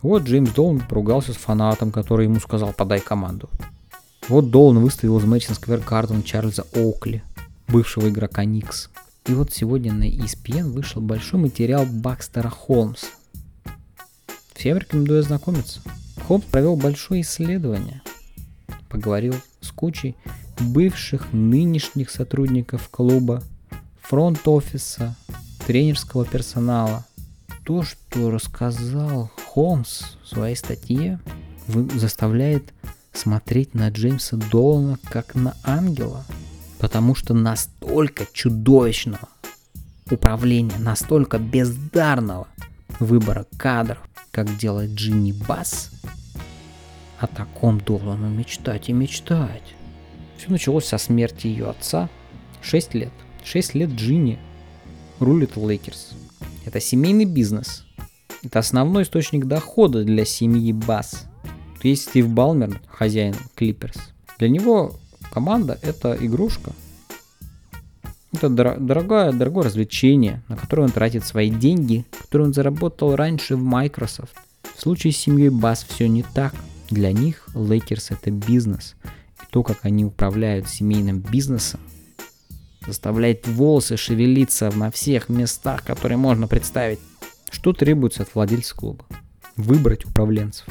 Вот 0.03 0.25
Джеймс 0.25 0.51
Долан 0.51 0.81
поругался 0.81 1.33
с 1.33 1.37
фанатом, 1.37 1.93
который 1.93 2.27
ему 2.27 2.41
сказал 2.41 2.73
«подай 2.73 2.99
команду». 2.99 3.49
Вот 4.29 4.51
Долан 4.51 4.81
выставил 4.81 5.19
из 5.19 5.25
Мэдисон 5.27 5.55
Сквер 5.55 5.79
Гарден 5.79 6.25
Чарльза 6.25 6.67
Оукли, 6.75 7.23
бывшего 7.69 8.09
игрока 8.09 8.45
Никс. 8.45 8.91
И 9.27 9.33
вот 9.33 9.53
сегодня 9.53 9.93
на 9.93 10.11
ESPN 10.11 10.73
вышел 10.73 11.01
большой 11.01 11.39
материал 11.39 11.87
Бакстера 11.87 12.49
Холмс, 12.49 13.05
Всем 14.67 14.79
рекомендую 14.79 15.21
ознакомиться. 15.21 15.79
Холмс 16.27 16.45
провел 16.47 16.75
большое 16.75 17.21
исследование. 17.21 18.03
Поговорил 18.89 19.37
с 19.61 19.71
кучей 19.71 20.17
бывших, 20.59 21.33
нынешних 21.33 22.11
сотрудников 22.11 22.89
клуба, 22.91 23.45
фронт-офиса, 24.03 25.15
тренерского 25.65 26.25
персонала. 26.25 27.07
То, 27.63 27.85
что 27.85 28.33
рассказал 28.33 29.31
Холмс 29.47 30.17
в 30.25 30.31
своей 30.31 30.57
статье, 30.57 31.21
заставляет 31.95 32.75
смотреть 33.13 33.73
на 33.73 33.89
Джеймса 33.91 34.37
Долана 34.37 34.99
как 35.09 35.37
на 35.37 35.55
ангела, 35.63 36.25
потому 36.81 37.15
что 37.15 37.35
настолько 37.35 38.27
чудовищного 38.33 39.29
управления, 40.11 40.79
настолько 40.81 41.39
бездарного 41.39 42.49
выбора 42.99 43.47
кадров, 43.57 44.01
как 44.37 44.55
делает 44.59 44.91
Джинни 44.91 45.33
Басс, 45.33 45.91
о 47.19 47.27
таком 47.27 47.81
Долану 47.81 48.29
мечтать 48.29 48.91
и 48.91 48.93
мечтать. 48.93 49.63
Все 50.37 50.51
началось 50.51 50.85
со 50.85 50.99
смерти 50.99 51.47
ее 51.47 51.71
отца. 51.71 52.11
6 52.61 52.93
лет. 52.93 53.13
6 53.45 53.73
лет 53.73 53.89
Джинни 53.93 54.39
рулит 55.21 55.57
Лейкерс. 55.57 56.11
Это 56.67 56.81
семейный 56.81 57.25
бизнес. 57.25 57.87
Это 58.43 58.59
основной 58.59 59.05
источник 59.05 59.47
дохода 59.47 60.05
для 60.05 60.27
семьи 60.27 60.71
Басс. 60.71 61.25
Есть 61.83 62.11
Стив 62.11 62.29
Балмер, 62.29 62.79
хозяин 62.89 63.35
Клиперс. 63.55 63.97
Для 64.39 64.51
него 64.51 64.97
команда 65.33 65.79
это 65.81 66.15
игрушка. 66.15 66.73
Это 68.37 68.49
дор- 68.49 68.79
дорогое, 68.79 69.33
дорогое 69.33 69.65
развлечение, 69.65 70.43
на 70.49 70.59
которое 70.59 70.83
он 70.83 70.91
тратит 70.91 71.25
свои 71.25 71.49
деньги, 71.49 72.05
которые 72.21 72.49
он 72.49 72.53
заработал 72.53 73.17
раньше 73.17 73.57
в 73.57 73.63
Microsoft. 73.63 74.37
В 74.77 74.79
случае 74.79 75.15
с 75.15 75.17
семьей 75.17 75.49
Басс 75.49 75.87
все 75.89 76.07
не 76.07 76.23
так. 76.23 76.55
Для 76.91 77.13
них 77.13 77.49
Лейкерс 77.55 78.11
это 78.11 78.31
бизнес. 78.31 78.95
И 79.43 79.47
то, 79.51 79.63
как 79.63 79.87
они 79.87 80.05
управляют 80.05 80.69
семейным 80.69 81.21
бизнесом, 81.21 81.81
заставляет 82.87 83.49
волосы 83.49 83.97
шевелиться 83.97 84.71
на 84.71 84.91
всех 84.91 85.31
местах, 85.31 85.83
которые 85.83 86.19
можно 86.19 86.47
представить. 86.47 86.99
Что 87.51 87.73
требуется 87.73 88.25
от 88.25 88.35
владельца 88.35 88.75
клуба? 88.75 89.07
Выбрать 89.57 90.05
управленцев. 90.05 90.67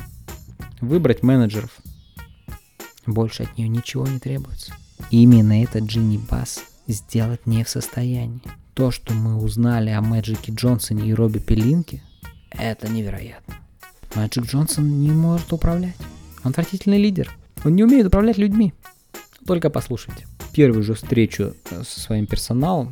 Выбрать 0.81 1.23
менеджеров. 1.23 1.71
Больше 3.07 3.41
от 3.41 3.57
нее 3.57 3.69
ничего 3.69 4.05
не 4.05 4.19
требуется. 4.19 4.71
Именно 5.09 5.63
это 5.63 5.79
Джинни 5.79 6.19
Басс 6.19 6.63
сделать 6.87 7.45
не 7.45 7.63
в 7.63 7.69
состоянии. 7.69 8.41
То, 8.73 8.91
что 8.91 9.13
мы 9.13 9.37
узнали 9.37 9.89
о 9.89 10.01
Мэджике 10.01 10.51
Джонсоне 10.53 11.09
и 11.09 11.13
Робе 11.13 11.39
Пелинке, 11.39 12.03
это 12.51 12.87
невероятно. 12.87 13.55
Мэджик 14.15 14.45
Джонсон 14.45 15.01
не 15.01 15.11
может 15.11 15.51
управлять. 15.51 15.95
Он 16.43 16.51
отвратительный 16.51 17.01
лидер. 17.01 17.31
Он 17.63 17.75
не 17.75 17.83
умеет 17.83 18.07
управлять 18.07 18.37
людьми. 18.37 18.73
Только 19.45 19.69
послушайте. 19.69 20.27
Первую 20.53 20.83
же 20.83 20.93
встречу 20.93 21.55
э, 21.71 21.83
со 21.83 21.99
своим 21.99 22.27
персоналом 22.27 22.91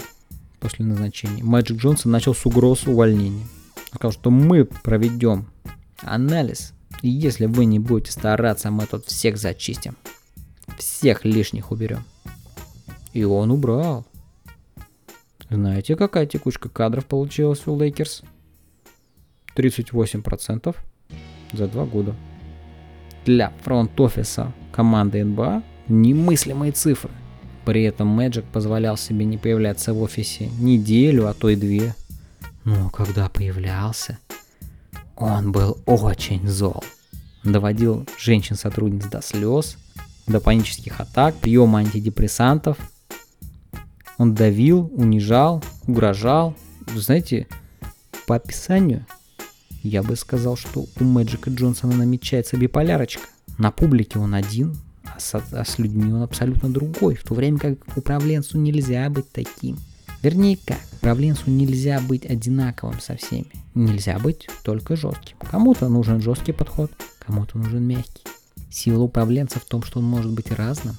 после 0.59 0.85
назначения 0.85 1.43
Мэджик 1.43 1.77
Джонсон 1.77 2.11
начал 2.11 2.33
с 2.33 2.45
угроз 2.45 2.87
увольнения. 2.87 3.47
Он 3.91 3.97
сказал, 3.97 4.11
что 4.11 4.31
мы 4.31 4.65
проведем 4.65 5.47
анализ, 6.01 6.73
и 7.01 7.09
если 7.09 7.45
вы 7.45 7.65
не 7.65 7.79
будете 7.79 8.11
стараться, 8.11 8.71
мы 8.71 8.85
тут 8.85 9.05
всех 9.05 9.37
зачистим. 9.37 9.97
Всех 10.77 11.25
лишних 11.25 11.71
уберем. 11.71 12.05
И 13.13 13.23
он 13.23 13.51
убрал. 13.51 14.05
Знаете, 15.49 15.95
какая 15.95 16.25
текучка 16.25 16.67
кадров 16.67 17.05
получилась 17.05 17.65
у 17.67 17.77
Лейкерс? 17.77 18.23
38% 19.55 20.75
за 21.53 21.67
два 21.67 21.85
года. 21.85 22.15
Для 23.25 23.53
фронт-офиса 23.61 24.51
команды 24.71 25.23
НБА 25.23 25.63
немыслимые 25.87 26.71
цифры. 26.71 27.11
При 27.65 27.83
этом 27.83 28.19
Мэджик 28.19 28.43
позволял 28.51 28.97
себе 28.97 29.25
не 29.25 29.37
появляться 29.37 29.93
в 29.93 30.01
офисе 30.01 30.49
неделю, 30.59 31.27
а 31.27 31.33
то 31.33 31.49
и 31.49 31.55
две. 31.55 31.95
Но 32.65 32.89
когда 32.89 33.29
появлялся, 33.29 34.17
он 35.15 35.51
был 35.51 35.77
очень 35.85 36.45
зол. 36.47 36.83
Доводил 37.43 38.05
женщин-сотрудниц 38.17 39.05
до 39.05 39.21
слез, 39.21 39.77
до 40.27 40.39
панических 40.39 40.99
атак, 40.99 41.35
приема 41.35 41.79
антидепрессантов. 41.79 42.77
Он 44.23 44.33
давил, 44.33 44.89
унижал, 44.95 45.61
угрожал. 45.85 46.55
Вы 46.87 47.01
знаете, 47.01 47.45
по 48.25 48.37
описанию 48.37 49.05
я 49.81 50.01
бы 50.01 50.15
сказал, 50.15 50.55
что 50.55 50.85
у 50.97 51.03
Мэджика 51.03 51.49
Джонсона 51.49 51.97
намечается 51.97 52.55
биполярочка. 52.55 53.27
На 53.57 53.69
публике 53.69 54.19
он 54.19 54.33
один, 54.33 54.77
а 55.03 55.19
с, 55.19 55.35
а 55.35 55.65
с 55.65 55.77
людьми 55.77 56.13
он 56.13 56.21
абсолютно 56.23 56.69
другой, 56.69 57.15
в 57.15 57.23
то 57.23 57.33
время 57.33 57.59
как 57.59 57.97
управленцу 57.97 58.57
нельзя 58.57 59.09
быть 59.09 59.29
таким. 59.29 59.77
Вернее 60.21 60.57
как, 60.65 60.79
управленцу 60.93 61.51
нельзя 61.51 61.99
быть 61.99 62.25
одинаковым 62.25 63.01
со 63.01 63.17
всеми. 63.17 63.51
Нельзя 63.75 64.19
быть 64.19 64.47
только 64.63 64.95
жестким. 64.95 65.35
Кому-то 65.51 65.89
нужен 65.89 66.21
жесткий 66.21 66.53
подход, 66.53 66.93
кому-то 67.19 67.57
нужен 67.57 67.83
мягкий. 67.83 68.23
Сила 68.71 69.03
управленца 69.03 69.59
в 69.59 69.65
том, 69.65 69.83
что 69.83 69.99
он 69.99 70.05
может 70.05 70.31
быть 70.31 70.49
разным, 70.49 70.95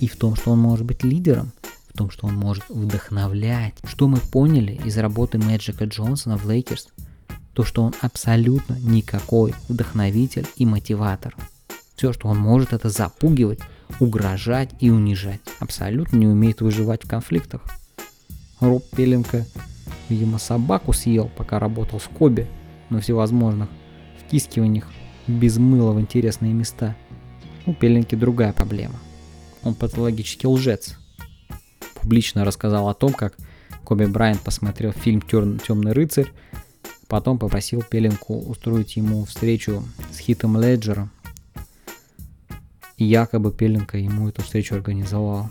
и 0.00 0.08
в 0.08 0.16
том, 0.16 0.34
что 0.34 0.50
он 0.50 0.58
может 0.58 0.84
быть 0.84 1.04
лидером, 1.04 1.52
том, 1.98 2.10
что 2.10 2.26
он 2.26 2.34
может 2.34 2.64
вдохновлять. 2.68 3.74
Что 3.84 4.08
мы 4.08 4.18
поняли 4.18 4.80
из 4.84 4.96
работы 4.96 5.38
Мэджика 5.38 5.84
Джонсона 5.84 6.36
в 6.38 6.48
Лейкерс– 6.48 6.88
то, 7.58 7.64
что 7.64 7.82
он 7.82 7.92
абсолютно 8.00 8.78
никакой 8.80 9.52
вдохновитель 9.68 10.46
и 10.54 10.64
мотиватор. 10.64 11.34
Все, 11.96 12.12
что 12.12 12.28
он 12.28 12.38
может, 12.38 12.72
это 12.72 12.88
запугивать, 12.88 13.58
угрожать 13.98 14.70
и 14.78 14.90
унижать. 14.90 15.40
Абсолютно 15.58 16.18
не 16.18 16.28
умеет 16.28 16.60
выживать 16.60 17.02
в 17.02 17.08
конфликтах. 17.08 17.62
Роб 18.60 18.84
Пелинка, 18.94 19.44
видимо, 20.08 20.38
собаку 20.38 20.92
съел, 20.92 21.28
пока 21.36 21.58
работал 21.58 21.98
с 21.98 22.04
Коби 22.04 22.46
на 22.90 23.00
всевозможных 23.00 23.68
втискиваниях 24.24 24.86
без 25.26 25.58
мыла 25.58 25.90
в 25.90 26.00
интересные 26.00 26.52
места. 26.52 26.94
У 27.66 27.74
Пеленки 27.74 28.14
другая 28.14 28.52
проблема. 28.52 29.00
Он 29.64 29.74
патологический 29.74 30.48
лжец. 30.48 30.96
Публично 32.02 32.44
рассказал 32.44 32.88
о 32.88 32.94
том, 32.94 33.12
как 33.12 33.36
Коби 33.84 34.04
Брайант 34.04 34.40
посмотрел 34.40 34.92
фильм 34.92 35.20
«Темный 35.22 35.92
рыцарь», 35.92 36.30
Потом 37.08 37.38
попросил 37.38 37.82
Пеленку 37.82 38.38
устроить 38.38 38.96
ему 38.96 39.24
встречу 39.24 39.82
с 40.12 40.18
Хитом 40.18 40.60
Леджером. 40.60 41.10
И 42.98 43.04
якобы 43.06 43.50
Пеленка 43.50 43.96
ему 43.96 44.28
эту 44.28 44.42
встречу 44.42 44.74
организовал. 44.74 45.48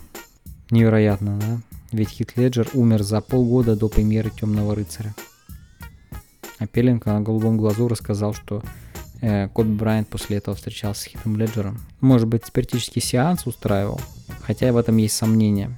Невероятно, 0.70 1.38
да? 1.38 1.60
Ведь 1.90 2.10
Хит 2.10 2.36
Леджер 2.36 2.68
умер 2.74 3.02
за 3.02 3.20
полгода 3.20 3.74
до 3.74 3.88
премьеры 3.88 4.30
Темного 4.30 4.76
рыцаря. 4.76 5.14
А 6.58 6.66
Пелинка 6.66 7.12
на 7.12 7.22
голубом 7.22 7.56
глазу 7.56 7.88
рассказал, 7.88 8.34
что 8.34 8.62
э, 9.20 9.48
Коби 9.48 9.72
Брайант 9.72 10.08
после 10.08 10.36
этого 10.36 10.56
встречался 10.56 11.02
с 11.02 11.04
Хитом 11.06 11.36
Леджером. 11.36 11.80
Может 12.00 12.28
быть, 12.28 12.46
спиритический 12.46 13.02
сеанс 13.02 13.46
устраивал? 13.46 14.00
Хотя 14.42 14.72
в 14.72 14.76
этом 14.76 14.96
есть 14.98 15.16
сомнения. 15.16 15.76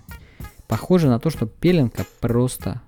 Похоже 0.70 1.08
на 1.08 1.18
то, 1.18 1.30
что 1.30 1.46
Пелинка 1.46 2.06
просто 2.20 2.80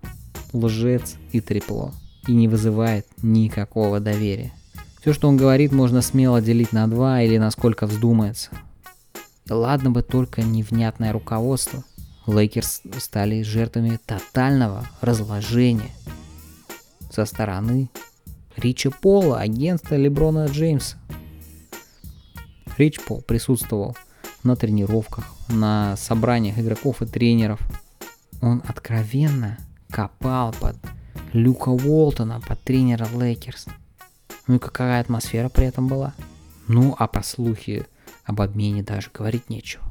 лжец 0.52 1.16
и 1.32 1.40
трепло 1.40 1.92
и 2.28 2.32
не 2.32 2.46
вызывает 2.46 3.08
никакого 3.22 3.98
доверия. 3.98 4.52
Все, 5.00 5.12
что 5.12 5.28
он 5.28 5.36
говорит, 5.36 5.72
можно 5.72 6.00
смело 6.00 6.40
делить 6.40 6.72
на 6.72 6.86
два 6.86 7.22
или 7.22 7.38
на 7.38 7.50
сколько 7.50 7.88
вздумается. 7.88 8.50
Ладно 9.50 9.90
бы 9.90 10.02
только 10.02 10.42
невнятное 10.42 11.12
руководство. 11.12 11.82
Лейкерс 12.28 12.82
стали 12.98 13.42
жертвами 13.42 13.98
тотального 14.06 14.86
разложения 15.00 15.90
со 17.10 17.24
стороны 17.24 17.90
Рича 18.56 18.90
Пола, 18.90 19.40
агента 19.40 19.96
Леброна 19.96 20.46
Джеймса. 20.46 20.98
Рич 22.78 23.00
Пол 23.00 23.22
присутствовал 23.22 23.96
на 24.42 24.56
тренировках, 24.56 25.26
на 25.48 25.96
собраниях 25.96 26.58
игроков 26.58 27.02
и 27.02 27.06
тренеров. 27.06 27.60
Он 28.40 28.62
откровенно 28.66 29.58
копал 29.90 30.52
под 30.58 30.76
Люка 31.32 31.70
Уолтона 31.70 32.40
под 32.40 32.60
тренера 32.62 33.08
Лейкерс. 33.14 33.66
Ну 34.46 34.56
и 34.56 34.58
какая 34.58 35.00
атмосфера 35.00 35.48
при 35.48 35.66
этом 35.66 35.86
была? 35.86 36.14
Ну, 36.68 36.94
а 36.98 37.06
про 37.06 37.22
слухи 37.22 37.86
об 38.24 38.40
обмене 38.40 38.82
даже 38.82 39.10
говорить 39.12 39.48
нечего. 39.48 39.84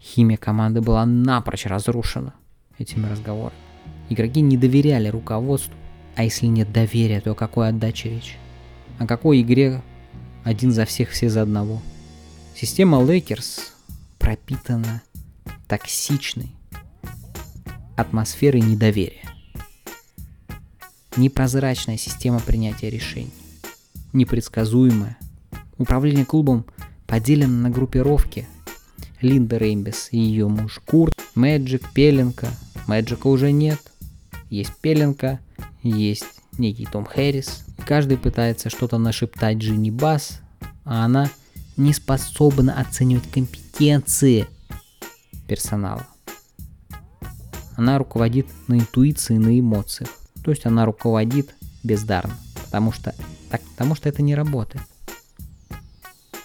Химия 0.00 0.36
команды 0.36 0.80
была 0.80 1.04
напрочь 1.06 1.66
разрушена 1.66 2.34
этими 2.78 3.06
разговорами. 3.06 3.56
Игроки 4.08 4.40
не 4.40 4.56
доверяли 4.56 5.08
руководству, 5.08 5.74
а 6.16 6.24
если 6.24 6.46
нет 6.46 6.72
доверия, 6.72 7.20
то 7.20 7.32
о 7.32 7.34
какой 7.34 7.68
отдаче 7.68 8.10
речь? 8.10 8.36
О 8.98 9.06
какой 9.06 9.40
игре 9.40 9.82
один 10.44 10.72
за 10.72 10.84
всех, 10.84 11.10
все 11.10 11.28
за 11.28 11.42
одного? 11.42 11.80
Система 12.60 12.96
Лейкерс 12.96 13.72
пропитана 14.18 15.00
токсичной 15.66 16.50
атмосферой 17.96 18.60
недоверия 18.60 19.24
непрозрачная 21.16 21.96
система 21.96 22.38
принятия 22.38 22.90
решений, 22.90 23.32
непредсказуемая. 24.12 25.16
Управление 25.78 26.26
клубом 26.26 26.66
поделено 27.06 27.62
на 27.62 27.70
группировки. 27.70 28.46
Линда 29.22 29.56
Реймбес 29.56 30.08
и 30.10 30.18
ее 30.18 30.46
муж 30.46 30.82
Курт, 30.84 31.14
Мэджик, 31.34 31.90
Пеленко. 31.94 32.48
Мэджика 32.86 33.28
уже 33.28 33.52
нет. 33.52 33.80
Есть 34.50 34.76
Пеленка, 34.82 35.40
есть 35.82 36.26
некий 36.58 36.84
Том 36.84 37.06
Хэрис. 37.06 37.64
Каждый 37.86 38.18
пытается 38.18 38.68
что-то 38.68 38.98
нашептать 38.98 39.56
Джинни 39.56 39.88
Бас, 39.88 40.42
а 40.84 41.06
она 41.06 41.30
не 41.80 41.94
способна 41.94 42.78
оценивать 42.78 43.30
компетенции 43.30 44.46
персонала. 45.48 46.06
Она 47.76 47.96
руководит 47.98 48.46
на 48.68 48.74
интуиции, 48.74 49.38
на 49.38 49.58
эмоциях. 49.58 50.10
То 50.44 50.50
есть 50.50 50.66
она 50.66 50.84
руководит 50.84 51.54
бездарно, 51.82 52.34
потому 52.64 52.92
что, 52.92 53.14
так, 53.50 53.62
потому 53.62 53.94
что 53.94 54.08
это 54.08 54.22
не 54.22 54.34
работает. 54.34 54.84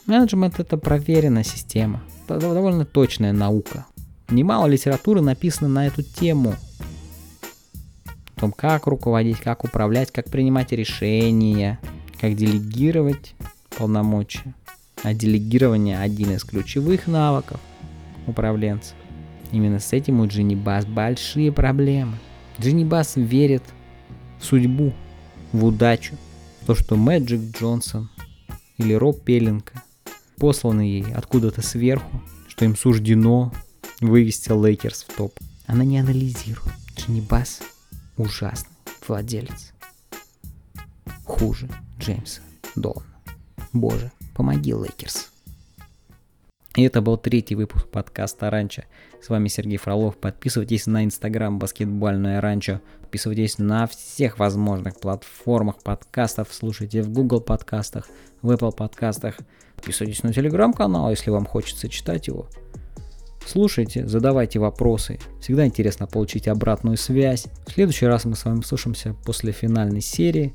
Менеджмент 0.05 0.59
это 0.59 0.77
проверенная 0.77 1.43
система, 1.43 2.01
это 2.23 2.39
довольно 2.39 2.85
точная 2.85 3.33
наука. 3.33 3.85
Немало 4.29 4.67
литературы 4.67 5.21
написано 5.21 5.67
на 5.67 5.87
эту 5.87 6.01
тему. 6.01 6.55
О 8.35 8.39
том, 8.39 8.51
как 8.51 8.87
руководить, 8.87 9.39
как 9.39 9.63
управлять, 9.63 10.11
как 10.11 10.29
принимать 10.29 10.71
решения, 10.71 11.79
как 12.19 12.35
делегировать 12.35 13.35
полномочия. 13.77 14.53
А 15.03 15.13
делегирование 15.13 15.99
один 15.99 16.31
из 16.31 16.43
ключевых 16.43 17.07
навыков 17.07 17.59
управленца. 18.27 18.93
Именно 19.51 19.79
с 19.79 19.93
этим 19.93 20.19
у 20.19 20.27
Джинни 20.27 20.55
Бас 20.55 20.85
большие 20.85 21.51
проблемы. 21.51 22.17
Джинни 22.59 22.83
Бас 22.83 23.15
верит 23.15 23.63
в 24.39 24.45
судьбу, 24.45 24.93
в 25.51 25.65
удачу, 25.65 26.15
то, 26.65 26.75
что 26.75 26.95
Мэджик 26.95 27.55
Джонсон 27.55 28.09
или 28.77 28.93
Роб 28.93 29.23
Пеленко 29.23 29.83
посланы 30.37 30.81
ей 30.81 31.13
откуда-то 31.13 31.61
сверху, 31.61 32.21
что 32.47 32.65
им 32.65 32.75
суждено 32.75 33.53
вывести 34.01 34.51
Лейкерс 34.51 35.03
в 35.03 35.15
топ. 35.15 35.37
Она 35.67 35.83
не 35.83 35.99
анализирует. 35.99 36.73
Джинни 36.97 37.21
Бас 37.21 37.61
ужасный 38.17 38.75
владелец. 39.07 39.73
Хуже 41.23 41.69
Джеймса 41.99 42.41
Долана. 42.75 43.14
Боже, 43.75 44.13
помоги, 44.33 44.73
Лейкерс. 44.73 45.29
И 46.77 46.83
это 46.83 47.01
был 47.01 47.17
третий 47.17 47.55
выпуск 47.55 47.89
подкаста 47.89 48.49
«Ранчо». 48.49 48.83
С 49.21 49.27
вами 49.27 49.49
Сергей 49.49 49.77
Фролов. 49.77 50.15
Подписывайтесь 50.15 50.87
на 50.87 51.03
инстаграм 51.03 51.59
«Баскетбольное 51.59 52.39
ранчо». 52.39 52.79
Подписывайтесь 53.01 53.57
на 53.57 53.85
всех 53.87 54.39
возможных 54.39 54.97
платформах 54.97 55.83
подкастов. 55.83 56.53
Слушайте 56.53 57.01
в 57.01 57.09
Google 57.09 57.41
подкастах, 57.41 58.07
в 58.41 58.49
Apple 58.49 58.73
подкастах. 58.73 59.39
Подписывайтесь 59.75 60.23
на 60.23 60.31
телеграм-канал, 60.31 61.09
если 61.09 61.29
вам 61.29 61.45
хочется 61.45 61.89
читать 61.89 62.27
его. 62.27 62.47
Слушайте, 63.45 64.07
задавайте 64.07 64.59
вопросы. 64.59 65.19
Всегда 65.41 65.65
интересно 65.65 66.07
получить 66.07 66.47
обратную 66.47 66.95
связь. 66.95 67.47
В 67.67 67.73
следующий 67.73 68.05
раз 68.05 68.23
мы 68.23 68.37
с 68.37 68.45
вами 68.45 68.61
слушаемся 68.61 69.15
после 69.25 69.51
финальной 69.51 70.01
серии. 70.01 70.53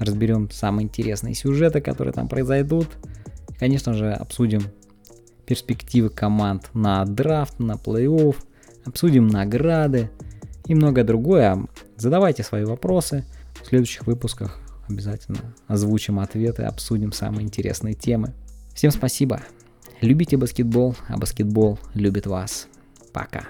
Разберем 0.00 0.50
самые 0.50 0.86
интересные 0.86 1.34
сюжеты, 1.34 1.80
которые 1.80 2.14
там 2.14 2.26
произойдут. 2.26 2.88
Конечно 3.58 3.92
же, 3.92 4.12
обсудим 4.12 4.62
перспективы 5.46 6.08
команд 6.08 6.70
на 6.72 7.04
драфт, 7.04 7.58
на 7.58 7.72
плей-офф, 7.72 8.34
обсудим 8.84 9.28
награды 9.28 10.10
и 10.64 10.74
многое 10.74 11.04
другое. 11.04 11.66
Задавайте 11.96 12.42
свои 12.42 12.64
вопросы. 12.64 13.26
В 13.62 13.66
следующих 13.66 14.06
выпусках 14.06 14.58
обязательно 14.88 15.54
озвучим 15.66 16.18
ответы, 16.18 16.62
обсудим 16.62 17.12
самые 17.12 17.44
интересные 17.44 17.94
темы. 17.94 18.32
Всем 18.74 18.90
спасибо. 18.90 19.42
Любите 20.00 20.38
баскетбол, 20.38 20.96
а 21.08 21.18
баскетбол 21.18 21.78
любит 21.92 22.26
вас. 22.26 22.68
Пока. 23.12 23.48